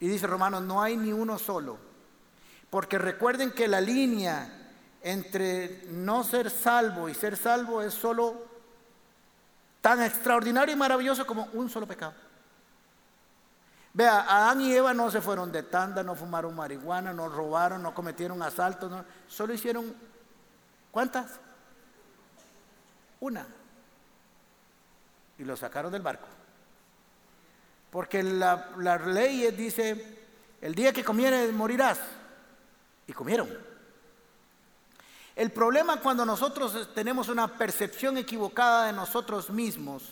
Y 0.00 0.08
dice 0.08 0.26
Romanos, 0.26 0.62
no 0.62 0.82
hay 0.82 0.96
ni 0.96 1.12
uno 1.12 1.38
solo. 1.38 1.78
Porque 2.70 2.98
recuerden 2.98 3.52
que 3.52 3.68
la 3.68 3.80
línea 3.80 4.72
entre 5.00 5.84
no 5.90 6.24
ser 6.24 6.50
salvo 6.50 7.08
y 7.08 7.14
ser 7.14 7.36
salvo 7.36 7.82
es 7.82 7.94
solo 7.94 8.50
tan 9.82 10.00
extraordinario 10.00 10.74
y 10.74 10.78
maravilloso 10.78 11.26
como 11.26 11.48
un 11.52 11.68
solo 11.68 11.86
pecado. 11.86 12.14
Vea, 13.92 14.20
Adán 14.20 14.62
y 14.62 14.72
Eva 14.72 14.94
no 14.94 15.10
se 15.10 15.20
fueron 15.20 15.52
de 15.52 15.64
tanda, 15.64 16.02
no 16.02 16.14
fumaron 16.14 16.54
marihuana, 16.54 17.12
no 17.12 17.28
robaron, 17.28 17.82
no 17.82 17.92
cometieron 17.92 18.42
asaltos, 18.42 18.90
solo 19.28 19.52
hicieron, 19.52 19.94
¿cuántas? 20.90 21.32
Una. 23.20 23.46
Y 25.36 25.44
lo 25.44 25.56
sacaron 25.56 25.92
del 25.92 26.00
barco. 26.00 26.28
Porque 27.90 28.22
la, 28.22 28.70
la 28.78 28.96
ley 28.96 29.50
dice, 29.50 30.18
el 30.62 30.74
día 30.74 30.92
que 30.92 31.04
comieres 31.04 31.52
morirás. 31.52 31.98
Y 33.06 33.12
comieron. 33.12 33.71
El 35.34 35.50
problema 35.50 35.98
cuando 35.98 36.26
nosotros 36.26 36.90
tenemos 36.94 37.28
una 37.28 37.58
percepción 37.58 38.18
equivocada 38.18 38.86
de 38.86 38.92
nosotros 38.92 39.50
mismos 39.50 40.02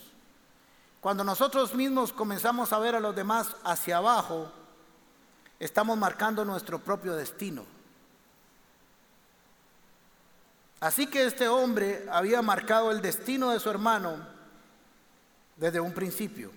cuando 1.01 1.25
nosotros 1.25 1.75
mismos 1.75 2.13
comenzamos 2.13 2.73
a 2.73 2.79
ver 2.79 2.95
a 2.95 3.01
los 3.01 3.17
demás 3.17 3.57
hacia 3.65 3.97
abajo, 3.97 4.53
estamos 5.59 5.97
marcando 5.97 6.45
nuestro 6.45 6.79
propio 6.79 7.15
destino. 7.15 7.65
Así 10.81 11.07
que 11.07 11.25
este 11.25 11.49
hombre 11.49 12.07
había 12.11 12.43
marcado 12.43 12.91
el 12.91 13.01
destino 13.01 13.51
de 13.51 13.61
su 13.61 13.71
hermano 13.71 14.17
desde 15.57 15.81
un 15.81 15.93
principio. 15.93 16.51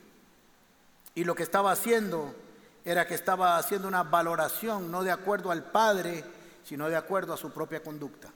Y 1.16 1.24
lo 1.24 1.36
que 1.36 1.44
estaba 1.44 1.72
haciendo 1.72 2.36
era 2.84 3.08
que 3.08 3.16
estaba 3.16 3.58
haciendo 3.58 3.88
una 3.88 4.04
valoración 4.04 4.92
no 4.92 5.04
de 5.04 5.12
acuerdo 5.12 5.52
al 5.52 5.64
padre, 5.64 6.24
sino 6.66 6.90
de 6.90 6.98
acuerdo 6.98 7.34
a 7.34 7.38
su 7.38 7.52
propia 7.52 7.82
conducta. 7.82 8.30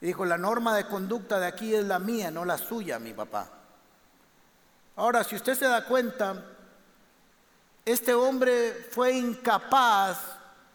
Dijo, 0.00 0.24
la 0.24 0.38
norma 0.38 0.74
de 0.74 0.86
conducta 0.86 1.38
de 1.38 1.46
aquí 1.46 1.74
es 1.74 1.84
la 1.84 1.98
mía, 1.98 2.30
no 2.30 2.44
la 2.44 2.56
suya, 2.56 2.98
mi 2.98 3.12
papá. 3.12 3.48
Ahora, 4.96 5.22
si 5.24 5.36
usted 5.36 5.54
se 5.54 5.66
da 5.66 5.84
cuenta, 5.84 6.42
este 7.84 8.14
hombre 8.14 8.88
fue 8.90 9.12
incapaz 9.12 10.18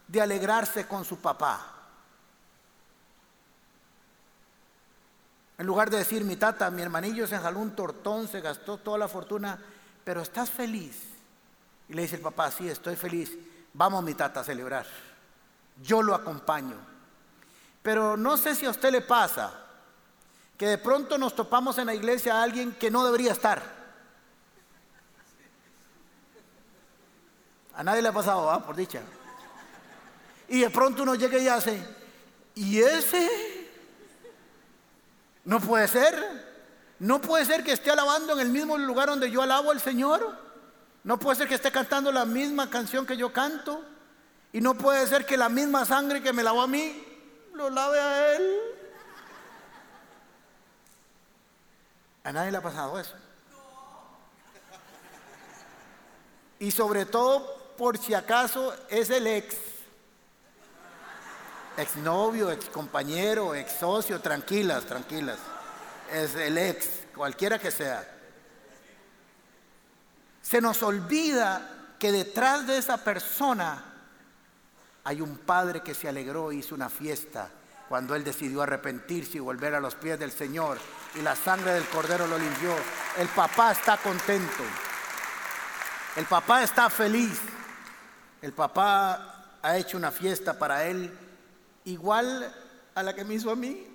de 0.08 0.22
alegrarse 0.22 0.88
con 0.88 1.04
su 1.04 1.18
papá. 1.18 1.72
En 5.58 5.66
lugar 5.66 5.90
de 5.90 5.98
decir, 5.98 6.24
mi 6.24 6.36
tata, 6.36 6.70
mi 6.70 6.82
hermanillo 6.82 7.26
se 7.26 7.36
enjaló 7.36 7.60
un 7.60 7.76
tortón, 7.76 8.28
se 8.28 8.42
gastó 8.42 8.78
toda 8.78 8.98
la 8.98 9.08
fortuna, 9.08 9.58
pero 10.04 10.22
estás 10.22 10.50
feliz. 10.50 11.02
Y 11.88 11.94
le 11.94 12.04
dice 12.04 12.18
el 12.18 12.22
papá, 12.22 12.52
sí, 12.52 12.68
estoy 12.70 12.96
feliz. 12.96 13.32
Vamos, 13.74 14.04
mi 14.04 14.14
tata, 14.14 14.42
a 14.42 14.44
celebrar. 14.44 14.86
Yo 15.82 16.02
lo 16.02 16.14
acompaño. 16.14 16.95
Pero 17.86 18.18
no 18.18 18.36
sé 18.36 18.56
si 18.56 18.66
a 18.66 18.72
usted 18.72 18.92
le 18.92 19.02
pasa 19.02 19.54
que 20.58 20.66
de 20.66 20.80
pronto 20.80 21.20
nos 21.20 21.36
topamos 21.36 21.78
en 21.78 21.86
la 21.86 21.94
iglesia 21.94 22.34
a 22.34 22.42
alguien 22.42 22.72
que 22.72 22.90
no 22.90 23.06
debería 23.06 23.32
estar. 23.32 23.62
A 27.76 27.84
nadie 27.84 28.02
le 28.02 28.08
ha 28.08 28.12
pasado, 28.12 28.50
¿ah? 28.50 28.66
por 28.66 28.76
dicha. 28.76 29.02
Y 30.48 30.62
de 30.62 30.72
pronto 30.72 31.04
uno 31.04 31.14
llega 31.14 31.38
y 31.38 31.48
hace, 31.48 31.80
¿y 32.56 32.80
ese? 32.82 33.70
No 35.44 35.60
puede 35.60 35.88
ser. 35.88 36.56
No 36.98 37.22
puede 37.22 37.46
ser 37.46 37.64
que 37.64 37.74
esté 37.74 37.92
alabando 37.92 38.34
en 38.34 38.40
el 38.40 38.50
mismo 38.50 38.80
lugar 38.80 39.10
donde 39.10 39.30
yo 39.30 39.44
alabo 39.44 39.70
al 39.70 39.80
Señor. 39.80 40.36
No 41.04 41.20
puede 41.20 41.38
ser 41.38 41.48
que 41.48 41.54
esté 41.54 41.72
cantando 41.72 42.12
la 42.12 42.26
misma 42.26 42.68
canción 42.68 43.06
que 43.06 43.16
yo 43.16 43.32
canto. 43.32 43.86
Y 44.54 44.60
no 44.60 44.74
puede 44.74 45.06
ser 45.06 45.24
que 45.24 45.38
la 45.38 45.50
misma 45.50 45.86
sangre 45.86 46.24
que 46.24 46.34
me 46.34 46.42
lavó 46.42 46.64
a 46.64 46.68
mí, 46.68 47.05
lo 47.56 47.70
lave 47.70 48.00
a 48.00 48.36
él. 48.36 48.62
A 52.24 52.32
nadie 52.32 52.52
le 52.52 52.58
ha 52.58 52.62
pasado 52.62 53.00
eso. 53.00 53.16
Y 56.60 56.72
sobre 56.72 57.06
todo 57.06 57.74
por 57.78 57.98
si 57.98 58.14
acaso 58.14 58.74
es 58.90 59.10
el 59.10 59.28
ex, 59.28 59.56
ex 61.78 61.96
novio, 61.98 62.52
ex 62.52 62.66
compañero, 62.66 63.54
ex 63.54 63.74
socio, 63.74 64.20
tranquilas, 64.22 64.86
tranquilas. 64.86 65.38
Es 66.12 66.36
el 66.36 66.58
ex, 66.58 66.88
cualquiera 67.16 67.60
que 67.60 67.72
sea. 67.72 68.12
Se 70.42 70.62
nos 70.62 70.82
olvida 70.84 71.96
que 72.00 72.12
detrás 72.12 72.68
de 72.68 72.78
esa 72.78 72.98
persona 72.98 73.95
hay 75.06 75.22
un 75.22 75.38
padre 75.38 75.82
que 75.82 75.94
se 75.94 76.10
alegró 76.10 76.52
y 76.52 76.58
hizo 76.58 76.76
una 76.76 76.90
fiesta 76.90 77.50
cuando 77.88 78.16
él 78.16 78.24
decidió 78.24 78.64
arrepentirse 78.64 79.38
y 79.38 79.40
volver 79.40 79.76
a 79.76 79.80
los 79.80 79.94
pies 79.94 80.20
del 80.20 80.32
Señor 80.32 80.80
y 81.14 81.22
la 81.22 81.36
sangre 81.36 81.74
del 81.74 81.86
cordero 81.86 82.26
lo 82.28 82.38
limpió. 82.38 82.76
El 83.18 83.28
papá 83.28 83.72
está 83.72 83.98
contento. 83.98 84.64
El 86.16 86.26
papá 86.26 86.64
está 86.64 86.90
feliz. 86.90 87.40
El 88.42 88.52
papá 88.54 89.60
ha 89.62 89.78
hecho 89.78 89.96
una 89.96 90.12
fiesta 90.12 90.58
para 90.58 90.86
él 90.86 91.16
igual 91.86 92.54
a 92.96 93.04
la 93.04 93.14
que 93.14 93.24
me 93.24 93.36
hizo 93.36 93.52
a 93.52 93.56
mí. 93.56 93.88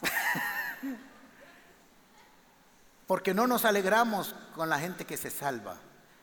Porque 3.06 3.34
no 3.34 3.46
nos 3.46 3.66
alegramos 3.66 4.34
con 4.54 4.70
la 4.70 4.78
gente 4.78 5.04
que 5.04 5.16
se 5.18 5.30
salva, 5.30 5.76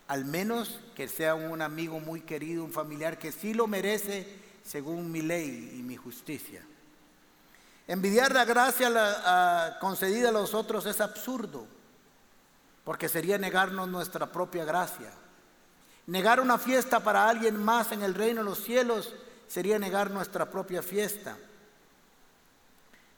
al 0.07 0.25
menos 0.25 0.79
que 0.95 1.07
sea 1.07 1.35
un 1.35 1.61
amigo 1.61 1.99
muy 1.99 2.21
querido, 2.21 2.63
un 2.63 2.71
familiar 2.71 3.17
que 3.17 3.31
sí 3.31 3.53
lo 3.53 3.67
merece 3.67 4.27
según 4.63 5.11
mi 5.11 5.21
ley 5.21 5.75
y 5.77 5.83
mi 5.83 5.95
justicia. 5.95 6.61
Envidiar 7.87 8.33
la 8.33 8.45
gracia 8.45 9.77
concedida 9.79 10.29
a 10.29 10.31
los 10.31 10.53
otros 10.53 10.85
es 10.85 11.01
absurdo, 11.01 11.67
porque 12.83 13.09
sería 13.09 13.37
negarnos 13.37 13.87
nuestra 13.87 14.31
propia 14.31 14.65
gracia. 14.65 15.11
Negar 16.07 16.39
una 16.39 16.57
fiesta 16.57 16.99
para 16.99 17.27
alguien 17.27 17.63
más 17.63 17.91
en 17.91 18.03
el 18.03 18.13
reino 18.13 18.41
de 18.41 18.49
los 18.49 18.63
cielos 18.63 19.13
sería 19.47 19.79
negar 19.79 20.11
nuestra 20.11 20.49
propia 20.49 20.83
fiesta. 20.83 21.37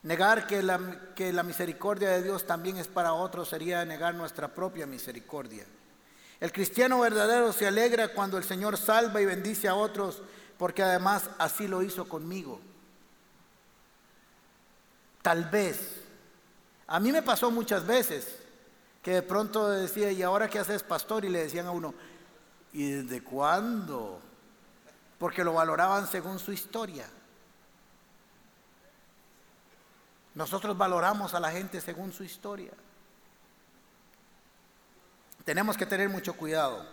Negar 0.03 0.47
que 0.47 0.63
la, 0.63 0.79
que 1.15 1.33
la 1.33 1.43
misericordia 1.43 2.09
de 2.09 2.23
Dios 2.23 2.45
también 2.45 2.77
es 2.77 2.87
para 2.87 3.13
otros 3.13 3.49
sería 3.49 3.83
negar 3.83 4.15
nuestra 4.15 4.47
propia 4.53 4.85
misericordia. 4.85 5.65
El 6.39 6.51
cristiano 6.51 6.99
verdadero 6.99 7.51
se 7.51 7.67
alegra 7.67 8.09
cuando 8.09 8.37
el 8.37 8.43
Señor 8.43 8.77
salva 8.77 9.21
y 9.21 9.25
bendice 9.25 9.67
a 9.67 9.75
otros 9.75 10.21
porque 10.57 10.83
además 10.83 11.29
así 11.37 11.67
lo 11.67 11.83
hizo 11.83 12.07
conmigo. 12.07 12.59
Tal 15.21 15.45
vez. 15.45 16.01
A 16.87 16.99
mí 16.99 17.11
me 17.11 17.21
pasó 17.21 17.51
muchas 17.51 17.85
veces 17.85 18.37
que 19.01 19.11
de 19.11 19.21
pronto 19.21 19.69
decía, 19.69 20.11
¿y 20.11 20.21
ahora 20.23 20.49
qué 20.49 20.59
haces, 20.59 20.83
pastor? 20.83 21.25
Y 21.25 21.29
le 21.29 21.43
decían 21.43 21.65
a 21.65 21.71
uno, 21.71 21.93
¿Y 22.73 22.91
desde 22.91 23.23
cuándo? 23.23 24.19
Porque 25.17 25.43
lo 25.43 25.53
valoraban 25.53 26.07
según 26.07 26.37
su 26.37 26.51
historia. 26.51 27.09
Nosotros 30.35 30.77
valoramos 30.77 31.33
a 31.33 31.39
la 31.39 31.51
gente 31.51 31.81
según 31.81 32.13
su 32.13 32.23
historia. 32.23 32.71
Tenemos 35.47 35.77
que 35.77 35.85
tener 35.85 36.09
mucho 36.09 36.33
cuidado. 36.33 36.85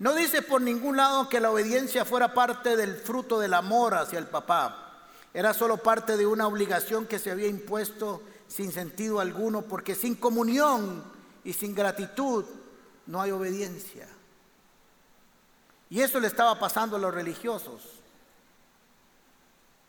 No 0.00 0.16
dice 0.16 0.42
por 0.42 0.60
ningún 0.60 0.96
lado 0.96 1.28
que 1.28 1.38
la 1.38 1.52
obediencia 1.52 2.04
fuera 2.04 2.34
parte 2.34 2.76
del 2.76 2.96
fruto 2.96 3.38
del 3.38 3.54
amor 3.54 3.94
hacia 3.94 4.18
el 4.18 4.26
papá. 4.26 5.06
Era 5.32 5.54
solo 5.54 5.76
parte 5.76 6.16
de 6.16 6.26
una 6.26 6.48
obligación 6.48 7.06
que 7.06 7.20
se 7.20 7.30
había 7.30 7.46
impuesto 7.46 8.20
sin 8.48 8.72
sentido 8.72 9.20
alguno, 9.20 9.62
porque 9.62 9.94
sin 9.94 10.16
comunión 10.16 11.04
y 11.44 11.52
sin 11.52 11.72
gratitud 11.72 12.46
no 13.06 13.22
hay 13.22 13.30
obediencia. 13.30 14.08
Y 15.88 16.00
eso 16.00 16.18
le 16.18 16.26
estaba 16.26 16.58
pasando 16.58 16.96
a 16.96 16.98
los 16.98 17.14
religiosos. 17.14 17.82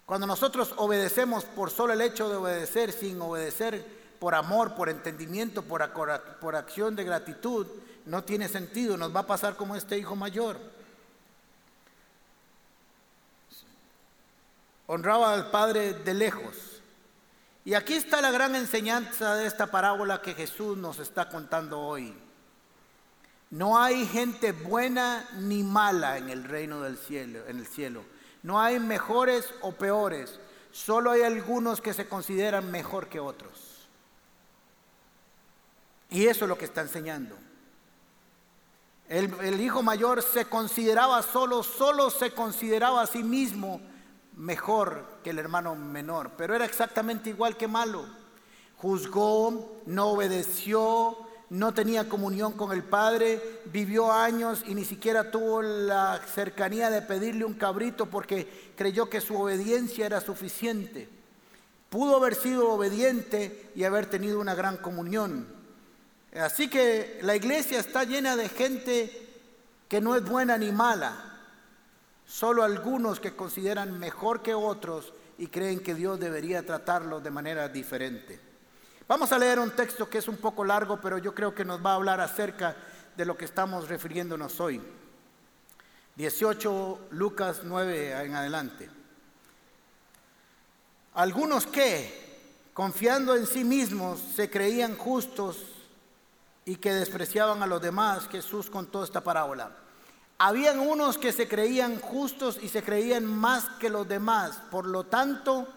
Cuando 0.06 0.27
nosotros 0.27 0.75
obedecemos 0.77 1.43
por 1.45 1.71
solo 1.71 1.93
el 1.93 2.01
hecho 2.01 2.30
de 2.30 2.36
obedecer, 2.36 2.91
sin 2.91 3.19
obedecer 3.19 4.01
por 4.22 4.36
amor, 4.36 4.76
por 4.76 4.88
entendimiento, 4.88 5.64
por, 5.64 5.92
por 6.40 6.56
acción 6.56 6.96
de 6.96 7.04
gratitud, 7.04 7.66
no 8.06 8.24
tiene 8.24 8.48
sentido. 8.48 8.96
Nos 8.96 9.16
va 9.16 9.22
a 9.22 9.26
pasar 9.26 9.56
como 9.56 9.76
este 9.76 9.98
hijo 9.98 10.16
mayor. 10.16 10.60
Honraba 14.86 15.34
al 15.34 15.50
padre 15.50 15.96
de 15.96 16.14
lejos. 16.14 16.56
Y 17.66 17.74
aquí 17.74 17.96
está 17.96 18.22
la 18.22 18.30
gran 18.30 18.54
enseñanza 18.54 19.34
de 19.34 19.48
esta 19.48 19.72
parábola 19.72 20.22
que 20.22 20.36
Jesús 20.36 20.78
nos 20.78 21.00
está 21.00 21.28
contando 21.28 21.80
hoy. 21.80 22.16
No 23.50 23.82
hay 23.82 24.06
gente 24.06 24.52
buena 24.52 25.28
ni 25.40 25.64
mala 25.64 26.20
en 26.20 26.30
el 26.30 26.44
reino 26.44 26.82
del 26.82 27.00
cielo, 27.00 27.40
en 27.48 27.58
el 27.58 27.66
cielo. 27.66 28.04
No 28.44 28.62
hay 28.62 28.80
mejores 28.80 29.52
o 29.62 29.72
peores, 29.72 30.40
solo 30.72 31.10
hay 31.10 31.24
algunos 31.24 31.82
que 31.82 31.96
se 31.96 32.08
consideran 32.08 32.70
mejor 32.70 33.08
que 33.08 33.20
otros. 33.20 33.71
Y 36.12 36.28
eso 36.28 36.45
es 36.45 36.50
lo 36.50 36.58
que 36.58 36.65
está 36.65 36.82
enseñando. 36.82 37.38
El, 39.08 39.60
hijo 39.60 39.82
mayor 39.82 40.21
se 40.21 40.45
consideraba 40.45 41.21
solo, 41.21 41.63
solo 41.63 42.10
se 42.10 42.32
consideraba 42.32 43.02
a 43.02 43.08
sí 43.08 43.24
mismo 43.24 43.82
mejor 44.38 45.06
que 45.24 45.32
el 45.32 45.39
hermano 45.39 45.76
menor, 45.76 46.32
pero 46.38 46.56
era 46.56 46.63
exactamente 46.63 47.30
igual 47.30 47.58
que 47.58 47.67
malo. 47.67 48.06
Juzgó, 48.78 49.82
no 49.86 50.08
obedeció, 50.12 51.17
no 51.50 51.74
tenía 51.74 52.08
comunión 52.08 52.54
con 52.54 52.71
el 52.71 52.84
Padre, 52.84 53.62
vivió 53.65 54.13
años 54.13 54.63
y 54.65 54.76
ni 54.76 54.86
siquiera 54.86 55.30
tuvo 55.30 55.62
la 55.62 56.21
cercanía 56.34 56.89
de 56.89 57.02
pedirle 57.02 57.43
un 57.43 57.56
cabrito 57.56 58.06
porque 58.06 58.71
creyó 58.78 59.10
que 59.10 59.19
su 59.19 59.36
obediencia 59.36 60.06
era 60.06 60.21
suficiente. 60.21 61.10
Pudo 61.89 62.15
haber 62.15 62.36
sido 62.36 62.71
obediente 62.71 63.71
y 63.76 63.84
haber 63.84 64.06
tenido 64.06 64.39
una 64.39 64.56
gran 64.56 64.78
comunión. 64.78 65.61
Así 66.39 66.70
que 66.70 67.20
la 67.24 67.36
iglesia 67.36 67.80
está 67.80 68.04
llena 68.04 68.36
de 68.36 68.48
gente 68.48 69.30
que 69.89 70.00
no 70.00 70.15
es 70.15 70.24
buena 70.24 70.58
ni 70.58 70.72
mala, 70.72 71.39
solo 72.26 72.63
algunos 72.63 73.20
que 73.20 73.36
consideran 73.36 74.00
mejor 74.00 74.41
que 74.41 74.54
otros 74.54 75.13
y 75.38 75.48
creen 75.48 75.82
que 75.82 75.94
Dios 75.94 76.20
debería 76.20 76.65
tratarlos 76.65 77.22
de 77.22 77.32
manera 77.32 77.67
diferente. 77.67 78.39
Vamos 79.08 79.34
a 79.34 79.38
leer 79.38 79.60
un 79.60 79.72
texto 79.72 80.10
que 80.10 80.20
es 80.20 80.30
un 80.30 80.38
poco 80.38 80.63
largo, 80.63 81.02
pero 81.02 81.17
yo 81.17 81.36
creo 81.36 81.54
que 81.54 81.65
nos 81.65 81.86
va 81.86 81.91
a 81.91 81.96
hablar 81.96 82.22
acerca 82.22 82.78
de 83.17 83.26
lo 83.26 83.36
que 83.36 83.44
estamos 83.44 83.89
refiriéndonos 83.89 84.62
hoy. 84.62 84.82
18 86.15 87.08
Lucas 87.12 87.62
9 87.65 88.24
en 88.24 88.36
adelante. 88.36 88.89
Algunos 91.15 91.67
que, 91.67 92.70
confiando 92.74 93.36
en 93.36 93.46
sí 93.46 93.65
mismos, 93.65 94.22
se 94.34 94.50
creían 94.50 94.96
justos 94.96 95.81
y 96.65 96.76
que 96.76 96.93
despreciaban 96.93 97.63
a 97.63 97.67
los 97.67 97.82
demás, 97.82 98.28
Jesús 98.28 98.69
contó 98.69 99.04
esta 99.04 99.21
parábola. 99.21 99.71
Habían 100.38 100.80
unos 100.80 101.17
que 101.17 101.32
se 101.32 101.47
creían 101.47 102.00
justos 102.00 102.60
y 102.62 102.67
se 102.67 102.84
creían 102.84 103.26
más 103.26 103.65
que 103.80 103.89
los 103.89 104.08
demás. 104.08 104.60
Por 104.71 104.86
lo 104.86 105.06
tanto, 105.06 105.67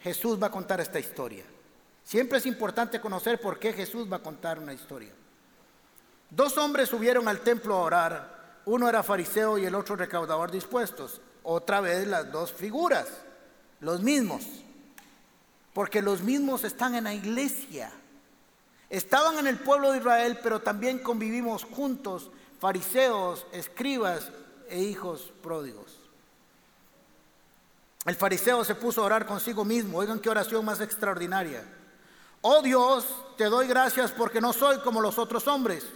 Jesús 0.00 0.40
va 0.42 0.48
a 0.48 0.50
contar 0.50 0.80
esta 0.80 0.98
historia. 0.98 1.44
Siempre 2.04 2.38
es 2.38 2.46
importante 2.46 3.00
conocer 3.00 3.40
por 3.40 3.58
qué 3.58 3.72
Jesús 3.72 4.10
va 4.10 4.16
a 4.16 4.22
contar 4.22 4.58
una 4.58 4.72
historia. 4.72 5.12
Dos 6.30 6.56
hombres 6.58 6.88
subieron 6.88 7.28
al 7.28 7.40
templo 7.40 7.74
a 7.74 7.82
orar. 7.82 8.40
Uno 8.66 8.88
era 8.88 9.02
fariseo 9.02 9.58
y 9.58 9.64
el 9.64 9.74
otro 9.74 9.96
recaudador 9.96 10.50
dispuestos. 10.50 11.20
Otra 11.42 11.80
vez 11.80 12.06
las 12.06 12.30
dos 12.30 12.52
figuras, 12.52 13.08
los 13.80 14.00
mismos. 14.00 14.44
Porque 15.72 16.02
los 16.02 16.22
mismos 16.22 16.64
están 16.64 16.94
en 16.94 17.04
la 17.04 17.14
iglesia. 17.14 17.92
Estaban 18.90 19.38
en 19.38 19.46
el 19.46 19.58
pueblo 19.58 19.92
de 19.92 19.98
Israel, 19.98 20.38
pero 20.42 20.60
también 20.60 20.98
convivimos 20.98 21.62
juntos, 21.64 22.30
fariseos, 22.58 23.46
escribas 23.52 24.30
e 24.68 24.80
hijos 24.80 25.32
pródigos. 25.42 25.96
El 28.04 28.16
fariseo 28.16 28.64
se 28.64 28.74
puso 28.74 29.02
a 29.02 29.06
orar 29.06 29.26
consigo 29.26 29.64
mismo. 29.64 29.98
Oigan 29.98 30.18
qué 30.18 30.28
oración 30.28 30.64
más 30.64 30.80
extraordinaria. 30.80 31.62
Oh 32.40 32.62
Dios, 32.62 33.06
te 33.36 33.44
doy 33.44 33.68
gracias 33.68 34.10
porque 34.10 34.40
no 34.40 34.52
soy 34.52 34.78
como 34.78 35.00
los 35.00 35.18
otros 35.18 35.46
hombres, 35.46 35.86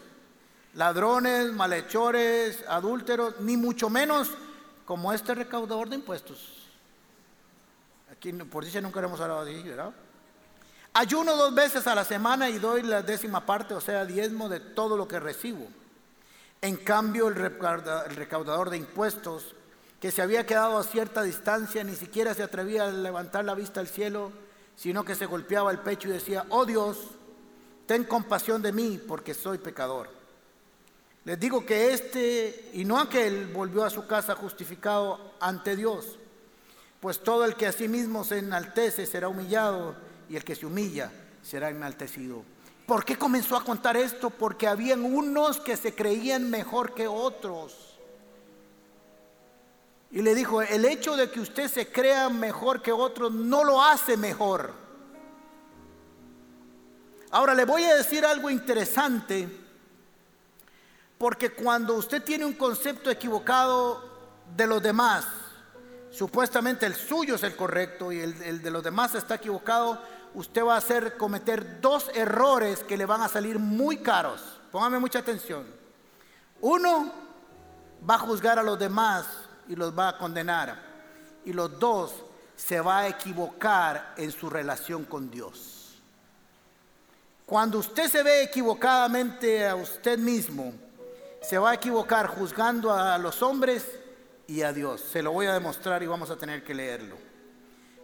ladrones, 0.75 1.53
malhechores, 1.53 2.63
adúlteros, 2.69 3.41
ni 3.41 3.57
mucho 3.57 3.89
menos 3.89 4.31
como 4.85 5.13
este 5.13 5.35
recaudador 5.35 5.89
de 5.89 5.97
impuestos. 5.97 6.69
Aquí 8.13 8.33
por 8.33 8.67
si 8.67 8.81
nunca 8.81 9.01
hemos 9.01 9.21
hablado 9.21 9.41
así, 9.41 9.63
¿verdad? 9.63 9.95
Ayuno 10.97 11.35
dos 11.35 11.53
veces 11.53 11.89
a 11.89 11.95
la 11.97 12.05
semana 12.05 12.49
y 12.49 12.61
doy 12.61 12.83
la 12.83 13.03
décima 13.03 13.45
parte, 13.45 13.75
o 13.75 13.81
sea, 13.81 14.05
diezmo 14.05 14.49
de 14.49 14.61
todo 14.61 14.97
lo 14.97 15.09
que 15.09 15.19
recibo. 15.19 15.67
En 16.63 16.77
cambio, 16.77 17.27
el 17.27 17.35
recaudador 17.35 18.71
de 18.71 18.77
impuestos, 18.77 19.57
que 20.01 20.13
se 20.13 20.23
había 20.23 20.47
quedado 20.47 20.79
a 20.79 20.85
cierta 20.85 21.25
distancia, 21.25 21.83
ni 21.83 21.97
siquiera 21.97 22.33
se 22.33 22.45
atrevía 22.45 22.85
a 22.85 22.93
levantar 22.93 23.45
la 23.45 23.57
vista 23.57 23.81
al 23.81 23.89
cielo, 23.89 24.31
sino 24.77 25.05
que 25.05 25.17
se 25.17 25.27
golpeaba 25.27 25.73
el 25.73 25.81
pecho 25.81 26.09
y 26.09 26.13
decía, 26.13 26.47
oh 26.51 26.65
Dios, 26.65 26.99
ten 27.87 28.05
compasión 28.05 28.63
de 28.63 28.71
mí 28.71 29.01
porque 29.09 29.35
soy 29.35 29.59
pecador. 29.59 30.09
Les 31.25 31.41
digo 31.41 31.67
que 31.67 31.93
este 31.93 32.71
y 32.73 32.85
no 32.85 33.01
aquel 33.01 33.47
volvió 33.49 33.83
a 33.83 33.91
su 33.91 34.07
casa 34.07 34.37
justificado 34.37 35.19
ante 35.41 35.75
Dios, 35.75 36.19
pues 37.01 37.21
todo 37.21 37.45
el 37.45 37.57
que 37.57 37.67
a 37.67 37.73
sí 37.73 37.89
mismo 37.89 38.23
se 38.23 38.39
enaltece 38.39 39.07
será 39.07 39.27
humillado 39.27 39.97
y 40.29 40.37
el 40.37 40.45
que 40.45 40.55
se 40.55 40.67
humilla 40.67 41.11
será 41.43 41.71
enaltecido. 41.71 42.45
¿Por 42.87 43.05
qué 43.05 43.17
comenzó 43.17 43.57
a 43.57 43.65
contar 43.65 43.97
esto? 43.97 44.31
Porque 44.31 44.67
habían 44.67 45.05
unos 45.05 45.61
que 45.61 45.77
se 45.77 45.95
creían 45.95 46.51
mejor 46.51 46.95
que 46.95 47.07
otros. 47.07 47.99
Y 50.11 50.23
le 50.23 50.35
dijo, 50.35 50.63
el 50.63 50.85
hecho 50.85 51.17
de 51.17 51.31
que 51.31 51.41
usted 51.41 51.69
se 51.69 51.91
crea 51.91 52.29
mejor 52.29 52.83
que 52.83 52.93
otros 52.93 53.33
no 53.33 53.65
lo 53.65 53.83
hace 53.83 54.17
mejor. 54.17 54.73
Ahora 57.31 57.55
le 57.55 57.65
voy 57.65 57.83
a 57.83 57.97
decir 57.97 58.25
algo 58.25 58.49
interesante, 58.49 59.49
porque 61.19 61.51
cuando 61.51 61.95
usted 61.95 62.23
tiene 62.23 62.45
un 62.45 62.53
concepto 62.53 63.11
equivocado 63.11 64.05
de 64.57 64.67
los 64.69 64.81
demás, 64.81 65.27
supuestamente 66.13 66.87
el 66.87 66.95
suyo 66.95 67.35
es 67.35 67.43
el 67.43 67.57
correcto 67.57 68.13
y 68.13 68.21
el, 68.21 68.41
el 68.43 68.63
de 68.63 68.71
los 68.71 68.85
demás 68.85 69.17
está 69.17 69.35
equivocado, 69.35 70.01
usted 70.35 70.65
va 70.65 70.75
a 70.75 70.79
hacer 70.79 71.17
cometer 71.17 71.81
dos 71.81 72.11
errores 72.15 72.85
que 72.85 72.97
le 72.97 73.07
van 73.07 73.23
a 73.23 73.29
salir 73.29 73.59
muy 73.59 73.99
caros. 73.99 74.41
Póngame 74.71 74.99
mucha 74.99 75.21
atención. 75.21 75.67
Uno, 76.61 77.13
va 78.09 78.17
a 78.17 78.19
juzgar 78.19 78.59
a 78.59 78.63
los 78.63 78.79
demás 78.79 79.27
y 79.69 79.77
los 79.77 79.97
va 79.97 80.09
a 80.09 80.19
condenar. 80.19 80.79
Y 81.45 81.53
los 81.53 81.79
dos, 81.79 82.13
se 82.57 82.81
va 82.81 83.01
a 83.01 83.09
equivocar 83.09 84.15
en 84.17 84.31
su 84.31 84.49
relación 84.49 85.05
con 85.05 85.31
Dios. 85.31 86.03
Cuando 87.47 87.79
usted 87.79 88.09
se 88.09 88.23
ve 88.23 88.43
equivocadamente 88.43 89.67
a 89.67 89.75
usted 89.75 90.19
mismo, 90.19 90.73
se 91.43 91.59
va 91.59 91.73
a 91.73 91.75
equivocar 91.75 92.27
juzgando 92.29 92.93
a 92.93 93.19
los 93.19 93.43
hombres 93.43 93.87
y 94.47 94.63
a 94.63 94.73
Dios. 94.73 95.01
Se 95.01 95.23
lo 95.23 95.33
voy 95.33 95.47
a 95.47 95.53
demostrar 95.53 96.03
y 96.03 96.07
vamos 96.07 96.31
a 96.31 96.37
tener 96.37 96.65
que 96.65 96.75
leerlo. 96.75 97.17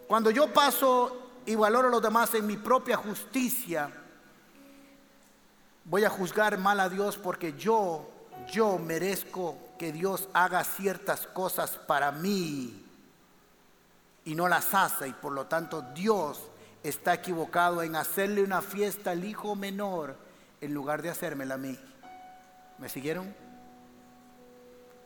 Cuando 0.07 0.29
yo 0.29 0.53
paso 0.53 1.20
y 1.45 1.55
valoro 1.55 1.87
a 1.87 1.91
los 1.91 2.01
demás 2.01 2.33
en 2.35 2.45
mi 2.45 2.57
propia 2.57 2.97
justicia, 2.97 3.91
voy 5.85 6.03
a 6.03 6.09
juzgar 6.09 6.57
mal 6.57 6.79
a 6.79 6.89
Dios 6.89 7.17
porque 7.17 7.53
yo, 7.53 8.09
yo 8.51 8.77
merezco 8.77 9.57
que 9.77 9.91
Dios 9.91 10.29
haga 10.33 10.63
ciertas 10.63 11.27
cosas 11.27 11.71
para 11.71 12.11
mí 12.11 12.85
y 14.25 14.35
no 14.35 14.47
las 14.47 14.73
hace 14.73 15.07
y 15.07 15.13
por 15.13 15.33
lo 15.33 15.47
tanto 15.47 15.81
Dios 15.93 16.39
está 16.83 17.13
equivocado 17.13 17.81
en 17.81 17.95
hacerle 17.95 18.43
una 18.43 18.61
fiesta 18.61 19.11
al 19.11 19.25
hijo 19.25 19.55
menor 19.55 20.15
en 20.61 20.73
lugar 20.73 21.01
de 21.01 21.09
hacérmela 21.09 21.55
a 21.55 21.57
mí. 21.57 21.77
¿Me 22.77 22.89
siguieron? 22.89 23.33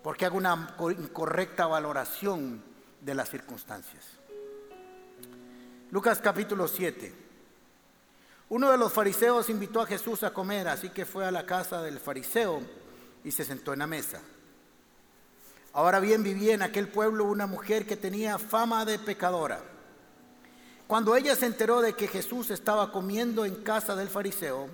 Porque 0.04 0.26
hago 0.26 0.38
una 0.38 0.76
incorrecta 0.98 1.65
valoración 1.65 2.63
de 3.02 3.15
las 3.15 3.30
circunstancias. 3.30 4.04
Lucas 5.91 6.19
capítulo 6.19 6.67
7. 6.67 7.13
Uno 8.50 8.71
de 8.71 8.78
los 8.78 8.91
fariseos 8.91 9.50
invitó 9.50 9.82
a 9.82 9.86
Jesús 9.86 10.24
a 10.24 10.34
comer, 10.34 10.67
así 10.67 10.89
que 10.89 11.06
fue 11.06 11.26
a 11.26 11.32
la 11.32 11.45
casa 11.45 11.82
del 11.82 12.00
fariseo 12.00 12.62
y 13.24 13.32
se 13.32 13.45
sentó 13.45 13.71
en 13.74 13.80
la 13.80 13.88
mesa. 13.88 14.21
Ahora 15.74 16.00
bien 16.00 16.24
vivía 16.24 16.56
en 16.56 16.63
aquel 16.63 16.88
pueblo 16.88 17.26
una 17.26 17.45
mujer 17.48 17.86
que 17.86 17.98
tenía 17.98 18.39
fama 18.39 18.84
de 18.84 18.98
pecadora. 18.98 19.62
Cuando 20.88 21.15
ella 21.15 21.36
se 21.36 21.45
enteró 21.45 21.82
de 21.82 21.93
que 21.93 22.08
Jesús 22.08 22.50
estaba 22.50 22.91
comiendo 22.91 23.45
en 23.45 23.63
casa 23.63 23.95
del 23.95 24.08
fariseo, 24.08 24.69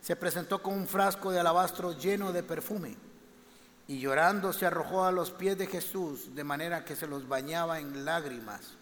se 0.00 0.16
presentó 0.16 0.62
con 0.62 0.74
un 0.74 0.86
frasco 0.86 1.30
de 1.30 1.40
alabastro 1.40 1.96
lleno 1.96 2.32
de 2.32 2.42
perfume 2.42 2.96
y 3.88 3.98
llorando 3.98 4.52
se 4.52 4.66
arrojó 4.66 5.04
a 5.04 5.12
los 5.12 5.30
pies 5.30 5.58
de 5.58 5.66
Jesús 5.66 6.34
de 6.34 6.44
manera 6.44 6.84
que 6.84 6.96
se 6.96 7.06
los 7.06 7.28
bañaba 7.28 7.80
en 7.80 8.04
lágrimas. 8.04 8.76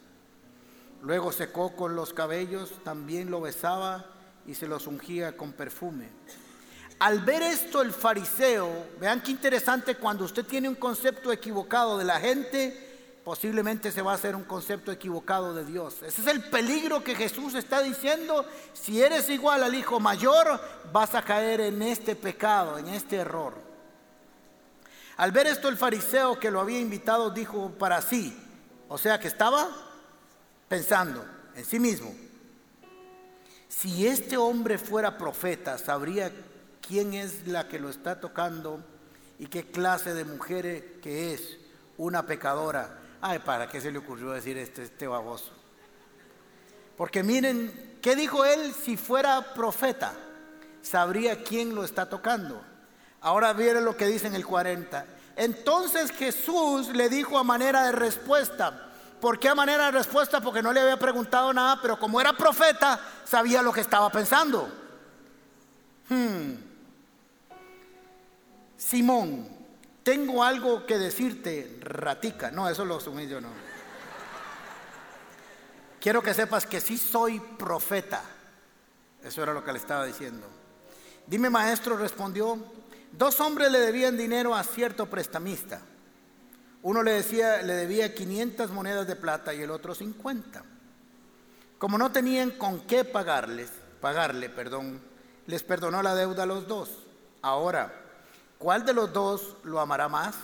Luego 1.02 1.32
secó 1.32 1.74
con 1.74 1.96
los 1.96 2.12
cabellos, 2.12 2.72
también 2.84 3.30
lo 3.30 3.40
besaba 3.40 4.04
y 4.46 4.54
se 4.54 4.68
los 4.68 4.86
ungía 4.86 5.36
con 5.36 5.52
perfume. 5.52 6.08
Al 6.98 7.20
ver 7.20 7.42
esto 7.42 7.80
el 7.80 7.92
fariseo, 7.92 8.68
vean 9.00 9.22
qué 9.22 9.30
interesante 9.30 9.94
cuando 9.94 10.24
usted 10.24 10.44
tiene 10.44 10.68
un 10.68 10.74
concepto 10.74 11.32
equivocado 11.32 11.96
de 11.96 12.04
la 12.04 12.20
gente, 12.20 13.20
posiblemente 13.24 13.90
se 13.90 14.02
va 14.02 14.12
a 14.12 14.16
hacer 14.16 14.36
un 14.36 14.44
concepto 14.44 14.92
equivocado 14.92 15.54
de 15.54 15.64
Dios. 15.64 16.02
Ese 16.02 16.20
es 16.20 16.26
el 16.26 16.44
peligro 16.50 17.02
que 17.02 17.14
Jesús 17.14 17.54
está 17.54 17.80
diciendo. 17.80 18.44
Si 18.74 19.02
eres 19.02 19.30
igual 19.30 19.62
al 19.62 19.74
hijo 19.74 19.98
mayor, 20.00 20.60
vas 20.92 21.14
a 21.14 21.22
caer 21.22 21.62
en 21.62 21.80
este 21.80 22.14
pecado, 22.16 22.76
en 22.76 22.88
este 22.88 23.16
error. 23.16 23.54
Al 25.16 25.32
ver 25.32 25.46
esto 25.46 25.68
el 25.68 25.78
fariseo 25.78 26.38
que 26.38 26.50
lo 26.50 26.60
había 26.60 26.80
invitado 26.80 27.30
dijo 27.30 27.70
para 27.78 28.02
sí, 28.02 28.36
o 28.88 28.98
sea 28.98 29.20
que 29.20 29.28
estaba 29.28 29.68
pensando 30.70 31.26
en 31.54 31.64
sí 31.66 31.78
mismo, 31.78 32.14
si 33.68 34.06
este 34.06 34.38
hombre 34.38 34.78
fuera 34.78 35.18
profeta, 35.18 35.76
sabría 35.76 36.32
quién 36.80 37.12
es 37.12 37.46
la 37.46 37.68
que 37.68 37.78
lo 37.78 37.90
está 37.90 38.20
tocando 38.20 38.82
y 39.38 39.48
qué 39.48 39.64
clase 39.70 40.14
de 40.14 40.24
mujer 40.24 41.00
que 41.02 41.34
es, 41.34 41.58
una 41.98 42.24
pecadora 42.24 43.00
Ay, 43.22 43.40
¿para 43.40 43.68
qué 43.68 43.80
se 43.80 43.92
le 43.92 43.98
ocurrió 43.98 44.30
decir 44.30 44.56
este, 44.56 44.82
este 44.82 45.06
baboso? 45.06 45.52
Porque 46.96 47.22
miren, 47.22 47.98
¿qué 48.00 48.16
dijo 48.16 48.44
él 48.46 48.72
si 48.72 48.96
fuera 48.96 49.52
profeta? 49.52 50.14
Sabría 50.80 51.42
quién 51.44 51.74
lo 51.74 51.84
está 51.84 52.08
tocando. 52.08 52.62
Ahora 53.20 53.52
miren 53.52 53.84
lo 53.84 53.94
que 53.96 54.06
dice 54.06 54.26
en 54.26 54.34
el 54.34 54.46
40. 54.46 55.04
Entonces 55.36 56.12
Jesús 56.12 56.88
le 56.94 57.10
dijo 57.10 57.38
a 57.38 57.44
manera 57.44 57.84
de 57.84 57.92
respuesta. 57.92 58.89
¿Por 59.20 59.38
qué 59.38 59.54
manera 59.54 59.86
de 59.86 59.90
respuesta? 59.92 60.40
Porque 60.40 60.62
no 60.62 60.72
le 60.72 60.80
había 60.80 60.98
preguntado 60.98 61.52
nada, 61.52 61.80
pero 61.82 61.98
como 61.98 62.20
era 62.20 62.32
profeta, 62.32 62.98
sabía 63.24 63.62
lo 63.62 63.72
que 63.72 63.82
estaba 63.82 64.10
pensando. 64.10 64.70
Hmm. 66.08 66.54
Simón, 68.76 69.46
tengo 70.02 70.42
algo 70.42 70.86
que 70.86 70.98
decirte, 70.98 71.78
ratica. 71.82 72.50
No, 72.50 72.68
eso 72.68 72.84
lo 72.84 72.96
asumí 72.96 73.28
yo, 73.28 73.40
no. 73.40 73.48
Quiero 76.00 76.22
que 76.22 76.32
sepas 76.32 76.64
que 76.64 76.80
sí 76.80 76.96
soy 76.96 77.40
profeta. 77.40 78.22
Eso 79.22 79.42
era 79.42 79.52
lo 79.52 79.62
que 79.62 79.72
le 79.72 79.78
estaba 79.78 80.06
diciendo. 80.06 80.46
Dime, 81.26 81.50
maestro, 81.50 81.96
respondió. 81.98 82.58
Dos 83.12 83.38
hombres 83.40 83.70
le 83.70 83.80
debían 83.80 84.16
dinero 84.16 84.54
a 84.54 84.64
cierto 84.64 85.06
prestamista. 85.06 85.82
Uno 86.82 87.02
le 87.02 87.12
decía, 87.12 87.62
le 87.62 87.74
debía 87.74 88.14
500 88.14 88.70
monedas 88.70 89.06
de 89.06 89.16
plata 89.16 89.52
y 89.54 89.62
el 89.62 89.70
otro 89.70 89.94
50. 89.94 90.64
Como 91.78 91.98
no 91.98 92.12
tenían 92.12 92.50
con 92.52 92.80
qué 92.80 93.04
pagarles, 93.04 93.70
pagarle, 94.00 94.48
perdón, 94.48 95.00
les 95.46 95.62
perdonó 95.62 96.02
la 96.02 96.14
deuda 96.14 96.44
a 96.44 96.46
los 96.46 96.66
dos. 96.66 97.06
Ahora, 97.42 98.00
¿Cuál 98.60 98.84
de 98.84 98.92
los 98.92 99.10
dos 99.10 99.56
lo 99.64 99.80
amará 99.80 100.06
más? 100.10 100.36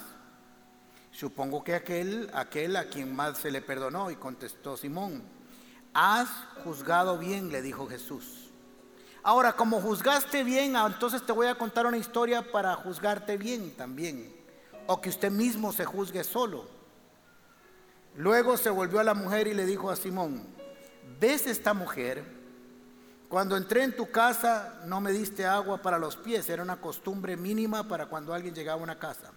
Supongo 1.13 1.63
que 1.63 1.75
aquel, 1.75 2.31
aquel 2.33 2.75
a 2.77 2.89
quien 2.89 3.15
más 3.15 3.37
se 3.37 3.51
le 3.51 3.61
perdonó, 3.61 4.11
y 4.11 4.17
contestó 4.17 4.79
Simón. 4.79 5.23
Has 5.93 6.31
juzgado 6.65 7.19
bien, 7.19 7.53
le 7.53 7.61
dijo 7.61 7.87
Jesús. 7.87 8.49
Ahora, 9.23 9.53
como 9.53 9.83
juzgaste 9.83 10.45
bien, 10.45 10.77
ah, 10.77 10.87
entonces 10.91 11.27
te 11.27 11.33
voy 11.33 11.49
a 11.49 11.57
contar 11.57 11.85
una 11.85 11.99
historia 11.99 12.41
para 12.41 12.75
juzgarte 12.77 13.37
bien 13.37 13.77
también, 13.77 14.35
o 14.87 15.01
que 15.01 15.09
usted 15.09 15.31
mismo 15.31 15.73
se 15.73 15.85
juzgue 15.85 16.25
solo. 16.25 16.67
Luego 18.17 18.57
se 18.57 18.71
volvió 18.71 19.01
a 19.01 19.05
la 19.05 19.15
mujer 19.15 19.47
y 19.47 19.55
le 19.55 19.67
dijo 19.67 19.91
a 19.91 19.97
Simón, 19.97 20.47
¿ves 21.21 21.47
esta 21.47 21.75
mujer? 21.75 22.25
Cuando 23.29 23.57
entré 23.57 23.83
en 23.83 23.97
tu 23.97 24.11
casa 24.11 24.81
no 24.87 25.01
me 25.01 25.13
diste 25.13 25.45
agua 25.45 25.83
para 25.83 25.99
los 25.99 26.17
pies, 26.17 26.49
era 26.49 26.63
una 26.63 26.81
costumbre 26.81 27.37
mínima 27.37 27.89
para 27.89 28.07
cuando 28.07 28.33
alguien 28.33 28.55
llegaba 28.55 28.81
a 28.81 28.85
una 28.85 28.99
casa. 28.99 29.33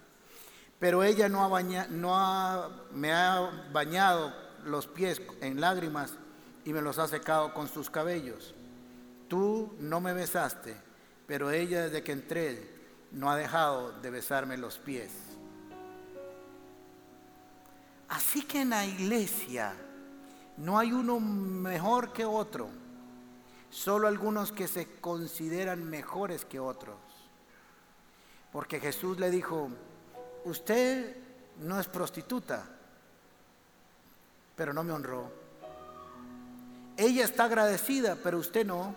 Pero 0.78 1.02
ella 1.02 1.28
no, 1.28 1.44
ha 1.44 1.62
no 1.88 2.70
me 2.92 3.12
ha 3.12 3.68
bañado 3.72 4.32
los 4.64 4.86
pies 4.86 5.20
en 5.40 5.60
lágrimas 5.60 6.14
y 6.64 6.72
me 6.72 6.82
los 6.82 6.98
ha 6.98 7.08
secado 7.08 7.52
con 7.52 7.68
sus 7.68 7.90
cabellos. 7.90 8.54
Tú 9.28 9.74
no 9.78 10.00
me 10.00 10.12
besaste, 10.12 10.74
pero 11.26 11.50
ella 11.50 11.82
desde 11.82 12.02
que 12.02 12.12
entré 12.12 12.70
no 13.12 13.30
ha 13.30 13.36
dejado 13.36 13.92
de 14.00 14.10
besarme 14.10 14.56
los 14.56 14.78
pies. 14.78 15.29
Así 18.30 18.42
que 18.42 18.60
en 18.60 18.70
la 18.70 18.86
iglesia 18.86 19.72
no 20.56 20.78
hay 20.78 20.92
uno 20.92 21.18
mejor 21.18 22.12
que 22.12 22.24
otro 22.24 22.68
solo 23.70 24.06
algunos 24.06 24.52
que 24.52 24.68
se 24.68 25.00
consideran 25.00 25.82
mejores 25.82 26.44
que 26.44 26.60
otros. 26.60 26.94
Porque 28.52 28.78
Jesús 28.78 29.18
le 29.18 29.32
dijo, 29.32 29.70
usted 30.44 31.16
no 31.58 31.80
es 31.80 31.88
prostituta, 31.88 32.66
pero 34.54 34.72
no 34.72 34.84
me 34.84 34.92
honró. 34.92 35.28
Ella 36.96 37.24
está 37.24 37.46
agradecida, 37.46 38.14
pero 38.14 38.38
usted 38.38 38.64
no. 38.64 38.94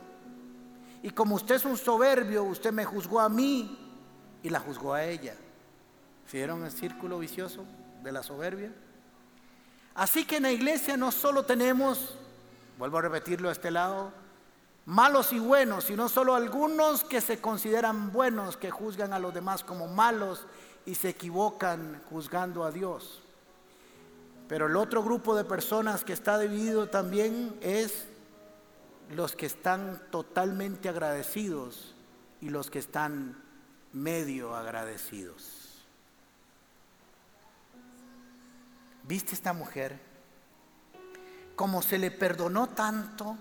Y 1.01 1.09
como 1.09 1.33
usted 1.33 1.55
es 1.55 1.65
un 1.65 1.77
soberbio, 1.77 2.43
usted 2.43 2.71
me 2.71 2.85
juzgó 2.85 3.19
a 3.19 3.29
mí 3.29 3.95
y 4.43 4.49
la 4.51 4.59
juzgó 4.59 4.93
a 4.93 5.03
ella. 5.03 5.35
¿Vieron 6.31 6.63
el 6.63 6.71
círculo 6.71 7.17
vicioso 7.17 7.65
de 8.03 8.11
la 8.11 8.21
soberbia? 8.21 8.71
Así 9.95 10.25
que 10.25 10.37
en 10.37 10.43
la 10.43 10.51
iglesia 10.51 10.97
no 10.97 11.11
solo 11.11 11.43
tenemos, 11.43 12.15
vuelvo 12.77 12.97
a 12.97 13.01
repetirlo 13.01 13.49
a 13.49 13.51
este 13.51 13.69
lado, 13.69 14.11
malos 14.85 15.31
y 15.31 15.39
buenos, 15.39 15.85
sino 15.85 16.09
solo 16.09 16.35
algunos 16.35 17.03
que 17.03 17.21
se 17.21 17.39
consideran 17.39 18.11
buenos, 18.11 18.57
que 18.57 18.71
juzgan 18.71 19.13
a 19.13 19.19
los 19.19 19.33
demás 19.33 19.63
como 19.63 19.87
malos 19.87 20.45
y 20.85 20.95
se 20.95 21.09
equivocan 21.09 22.01
juzgando 22.09 22.63
a 22.63 22.71
Dios. 22.71 23.21
Pero 24.47 24.67
el 24.67 24.75
otro 24.75 25.03
grupo 25.03 25.35
de 25.35 25.45
personas 25.45 26.03
que 26.03 26.13
está 26.13 26.37
dividido 26.39 26.89
también 26.89 27.55
es 27.61 28.05
los 29.15 29.35
que 29.35 29.45
están 29.45 30.01
totalmente 30.09 30.89
agradecidos 30.89 31.93
y 32.41 32.49
los 32.49 32.69
que 32.69 32.79
están 32.79 33.41
medio 33.93 34.55
agradecidos. 34.55 35.62
¿Viste 39.03 39.33
esta 39.33 39.53
mujer? 39.53 39.99
Como 41.55 41.81
se 41.81 41.97
le 41.97 42.09
perdonó 42.09 42.69
tanto, 42.69 43.37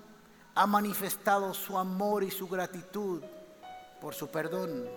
ha 0.55 0.67
manifestado 0.67 1.55
su 1.55 1.79
amor 1.79 2.25
y 2.25 2.31
su 2.31 2.49
gratitud 2.49 3.23
por 4.01 4.15
su 4.15 4.29
perdón. 4.29 4.89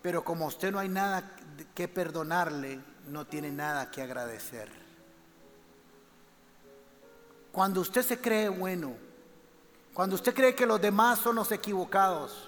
Pero 0.00 0.24
como 0.24 0.46
usted 0.46 0.70
no 0.70 0.78
hay 0.78 0.88
nada 0.88 1.36
que 1.74 1.88
perdonarle, 1.88 2.80
no 3.08 3.26
tiene 3.26 3.50
nada 3.50 3.90
que 3.90 4.02
agradecer. 4.02 4.70
Cuando 7.50 7.80
usted 7.80 8.02
se 8.02 8.20
cree 8.20 8.48
bueno, 8.48 8.94
cuando 9.92 10.14
usted 10.14 10.34
cree 10.34 10.54
que 10.54 10.66
los 10.66 10.80
demás 10.80 11.18
son 11.18 11.36
los 11.36 11.50
equivocados, 11.50 12.45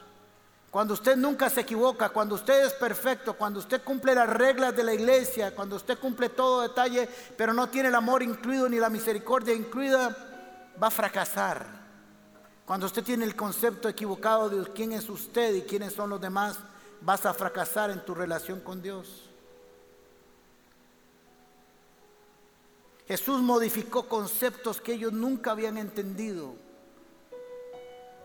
cuando 0.71 0.93
usted 0.95 1.17
nunca 1.17 1.49
se 1.49 1.63
equivoca, 1.63 2.11
cuando 2.11 2.35
usted 2.35 2.67
es 2.67 2.75
perfecto, 2.75 3.35
cuando 3.35 3.59
usted 3.59 3.83
cumple 3.83 4.15
las 4.15 4.29
reglas 4.29 4.77
de 4.77 4.85
la 4.85 4.93
iglesia, 4.93 5.55
cuando 5.55 5.77
usted 5.77 5.99
cumple 5.99 6.29
todo 6.29 6.61
detalle, 6.61 7.09
pero 7.37 7.55
no 7.55 7.71
tiene 7.71 7.89
el 7.89 7.95
amor 7.95 8.23
incluido 8.23 8.69
ni 8.69 8.79
la 8.79 8.91
misericordia 8.91 9.55
incluida, 9.55 10.15
va 10.81 10.89
a 10.89 10.91
fracasar. 10.91 11.67
Cuando 12.67 12.85
usted 12.85 13.03
tiene 13.03 13.25
el 13.25 13.35
concepto 13.35 13.89
equivocado 13.89 14.51
de 14.51 14.71
quién 14.73 14.93
es 14.93 15.09
usted 15.09 15.55
y 15.55 15.63
quiénes 15.63 15.95
son 15.95 16.11
los 16.11 16.21
demás, 16.21 16.59
vas 17.01 17.25
a 17.25 17.33
fracasar 17.33 17.91
en 17.91 18.05
tu 18.05 18.15
relación 18.15 18.61
con 18.61 18.83
Dios. 18.83 19.31
Jesús 23.07 23.41
modificó 23.41 24.07
conceptos 24.07 24.83
que 24.83 24.93
ellos 24.93 25.15
nunca 25.15 25.53
habían 25.53 25.79
entendido 25.79 26.68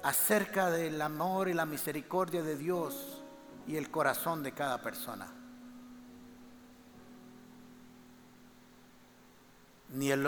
acerca 0.04 0.70
del 0.70 1.01
amor 1.01 1.47
y 1.47 1.54
la 1.54 1.66
misericordia 1.66 2.43
de 2.43 2.58
Dios 2.58 3.24
y 3.66 3.78
el 3.78 3.89
corazón 3.89 4.43
de 4.43 4.51
cada 4.51 4.82
persona. 4.82 5.28
Ni 9.93 10.12
el, 10.12 10.28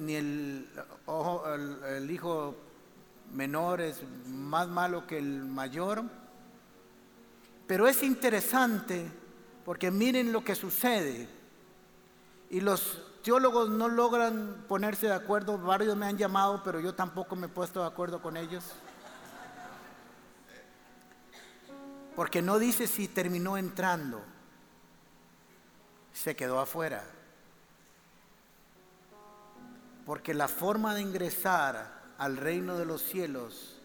ni 0.00 0.14
el, 0.14 0.68
el, 1.88 2.10
hijo 2.10 2.54
menor 3.32 3.80
es 3.80 4.02
más 4.28 4.68
malo 4.68 5.06
que 5.06 5.18
el 5.18 5.44
mayor. 5.44 6.04
Pero 7.66 7.88
es 7.88 8.02
interesante 8.02 9.10
porque 9.64 9.90
miren 9.90 10.32
lo 10.32 10.44
que 10.44 10.54
sucede. 10.54 11.28
Y 12.50 12.60
los 12.60 13.02
teólogos 13.22 13.70
no 13.70 13.88
logran 13.88 14.66
ponerse 14.68 15.06
de 15.06 15.14
acuerdo. 15.14 15.58
Varios 15.58 15.96
me 15.96 16.06
han 16.06 16.18
llamado, 16.18 16.62
pero 16.62 16.78
yo 16.78 16.94
tampoco 16.94 17.34
me 17.34 17.46
he 17.46 17.50
puesto 17.50 17.80
de 17.80 17.86
acuerdo 17.86 18.20
con 18.20 18.36
ellos. 18.36 18.74
Porque 22.16 22.40
no 22.40 22.58
dice 22.58 22.86
si 22.86 23.08
terminó 23.08 23.58
entrando. 23.58 24.22
Se 26.14 26.34
quedó 26.34 26.58
afuera. 26.58 27.04
Porque 30.06 30.32
la 30.32 30.48
forma 30.48 30.94
de 30.94 31.02
ingresar 31.02 31.92
al 32.16 32.38
reino 32.38 32.78
de 32.78 32.86
los 32.86 33.02
cielos 33.02 33.78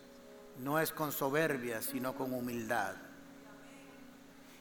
no 0.60 0.80
es 0.80 0.92
con 0.92 1.12
soberbia, 1.12 1.82
sino 1.82 2.16
con 2.16 2.34
humildad. 2.34 2.96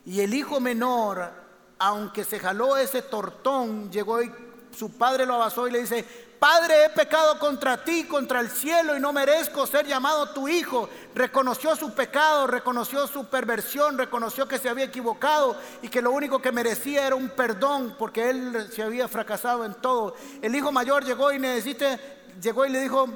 Y 0.04 0.20
el 0.20 0.34
hijo 0.34 0.58
menor, 0.58 1.30
aunque 1.78 2.24
se 2.24 2.40
jaló 2.40 2.76
ese 2.76 3.02
tortón, 3.02 3.92
llegó 3.92 4.20
y 4.22 4.32
su 4.76 4.92
padre 4.92 5.26
lo 5.26 5.34
abasó 5.34 5.68
y 5.68 5.70
le 5.70 5.80
dice, 5.80 6.04
Padre, 6.41 6.86
he 6.86 6.88
pecado 6.88 7.38
contra 7.38 7.84
ti, 7.84 8.05
contra 8.05 8.41
el 8.41 8.49
cielo 8.49 8.97
y 8.97 9.01
no 9.01 9.12
merezco 9.12 9.66
ser 9.66 9.86
llamado 9.86 10.30
tu 10.30 10.49
hijo. 10.49 10.88
Reconoció 11.14 11.76
su 11.76 11.93
pecado, 11.93 12.47
reconoció 12.47 13.07
su 13.07 13.26
perversión, 13.26 13.99
reconoció 13.99 14.49
que 14.49 14.59
se 14.59 14.70
había 14.70 14.86
equivocado 14.86 15.55
y 15.82 15.88
que 15.88 16.01
lo 16.01 16.12
único 16.12 16.41
que 16.41 16.51
merecía 16.51 17.07
era 17.07 17.14
un 17.14 17.28
perdón 17.28 17.95
porque 17.99 18.30
él 18.30 18.72
se 18.72 18.82
había 18.82 19.07
fracasado 19.07 19.66
en 19.66 19.74
todo. 19.74 20.14
El 20.41 20.55
hijo 20.55 20.72
mayor 20.72 21.05
llegó 21.05 21.30
y 21.30 21.38
necesita, 21.38 21.99
llegó 22.41 22.64
y 22.64 22.70
le 22.70 22.80
dijo, 22.80 23.07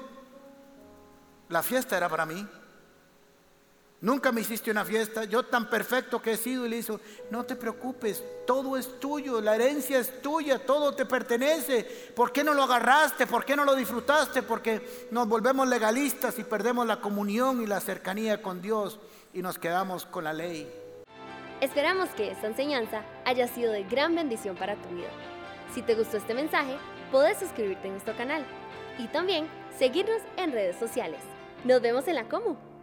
la 1.48 1.62
fiesta 1.62 1.96
era 1.96 2.10
para 2.10 2.26
mí. 2.26 2.46
Nunca 4.04 4.32
me 4.32 4.42
hiciste 4.42 4.70
una 4.70 4.84
fiesta, 4.84 5.24
yo 5.24 5.44
tan 5.44 5.70
perfecto 5.70 6.20
que 6.20 6.32
he 6.32 6.36
sido 6.36 6.66
y 6.66 6.68
le 6.68 6.76
hizo, 6.76 7.00
no 7.30 7.44
te 7.44 7.56
preocupes, 7.56 8.22
todo 8.46 8.76
es 8.76 9.00
tuyo, 9.00 9.40
la 9.40 9.54
herencia 9.54 9.98
es 9.98 10.20
tuya, 10.20 10.58
todo 10.58 10.94
te 10.94 11.06
pertenece. 11.06 12.12
¿Por 12.14 12.30
qué 12.30 12.44
no 12.44 12.52
lo 12.52 12.64
agarraste? 12.64 13.26
¿Por 13.26 13.46
qué 13.46 13.56
no 13.56 13.64
lo 13.64 13.74
disfrutaste? 13.74 14.42
Porque 14.42 15.06
nos 15.10 15.26
volvemos 15.26 15.66
legalistas 15.66 16.38
y 16.38 16.44
perdemos 16.44 16.86
la 16.86 17.00
comunión 17.00 17.62
y 17.62 17.66
la 17.66 17.80
cercanía 17.80 18.42
con 18.42 18.60
Dios 18.60 19.00
y 19.32 19.40
nos 19.40 19.58
quedamos 19.58 20.04
con 20.04 20.24
la 20.24 20.34
ley. 20.34 20.70
Esperamos 21.62 22.10
que 22.10 22.30
esta 22.30 22.46
enseñanza 22.46 23.06
haya 23.24 23.48
sido 23.48 23.72
de 23.72 23.84
gran 23.84 24.14
bendición 24.14 24.54
para 24.54 24.76
tu 24.76 24.94
vida. 24.94 25.08
Si 25.74 25.80
te 25.80 25.94
gustó 25.94 26.18
este 26.18 26.34
mensaje, 26.34 26.76
puedes 27.10 27.38
suscribirte 27.38 27.88
a 27.88 27.92
nuestro 27.92 28.14
canal 28.18 28.44
y 28.98 29.08
también 29.08 29.48
seguirnos 29.78 30.20
en 30.36 30.52
redes 30.52 30.76
sociales. 30.76 31.20
Nos 31.64 31.80
vemos 31.80 32.06
en 32.06 32.16
la 32.16 32.28
Comu. 32.28 32.73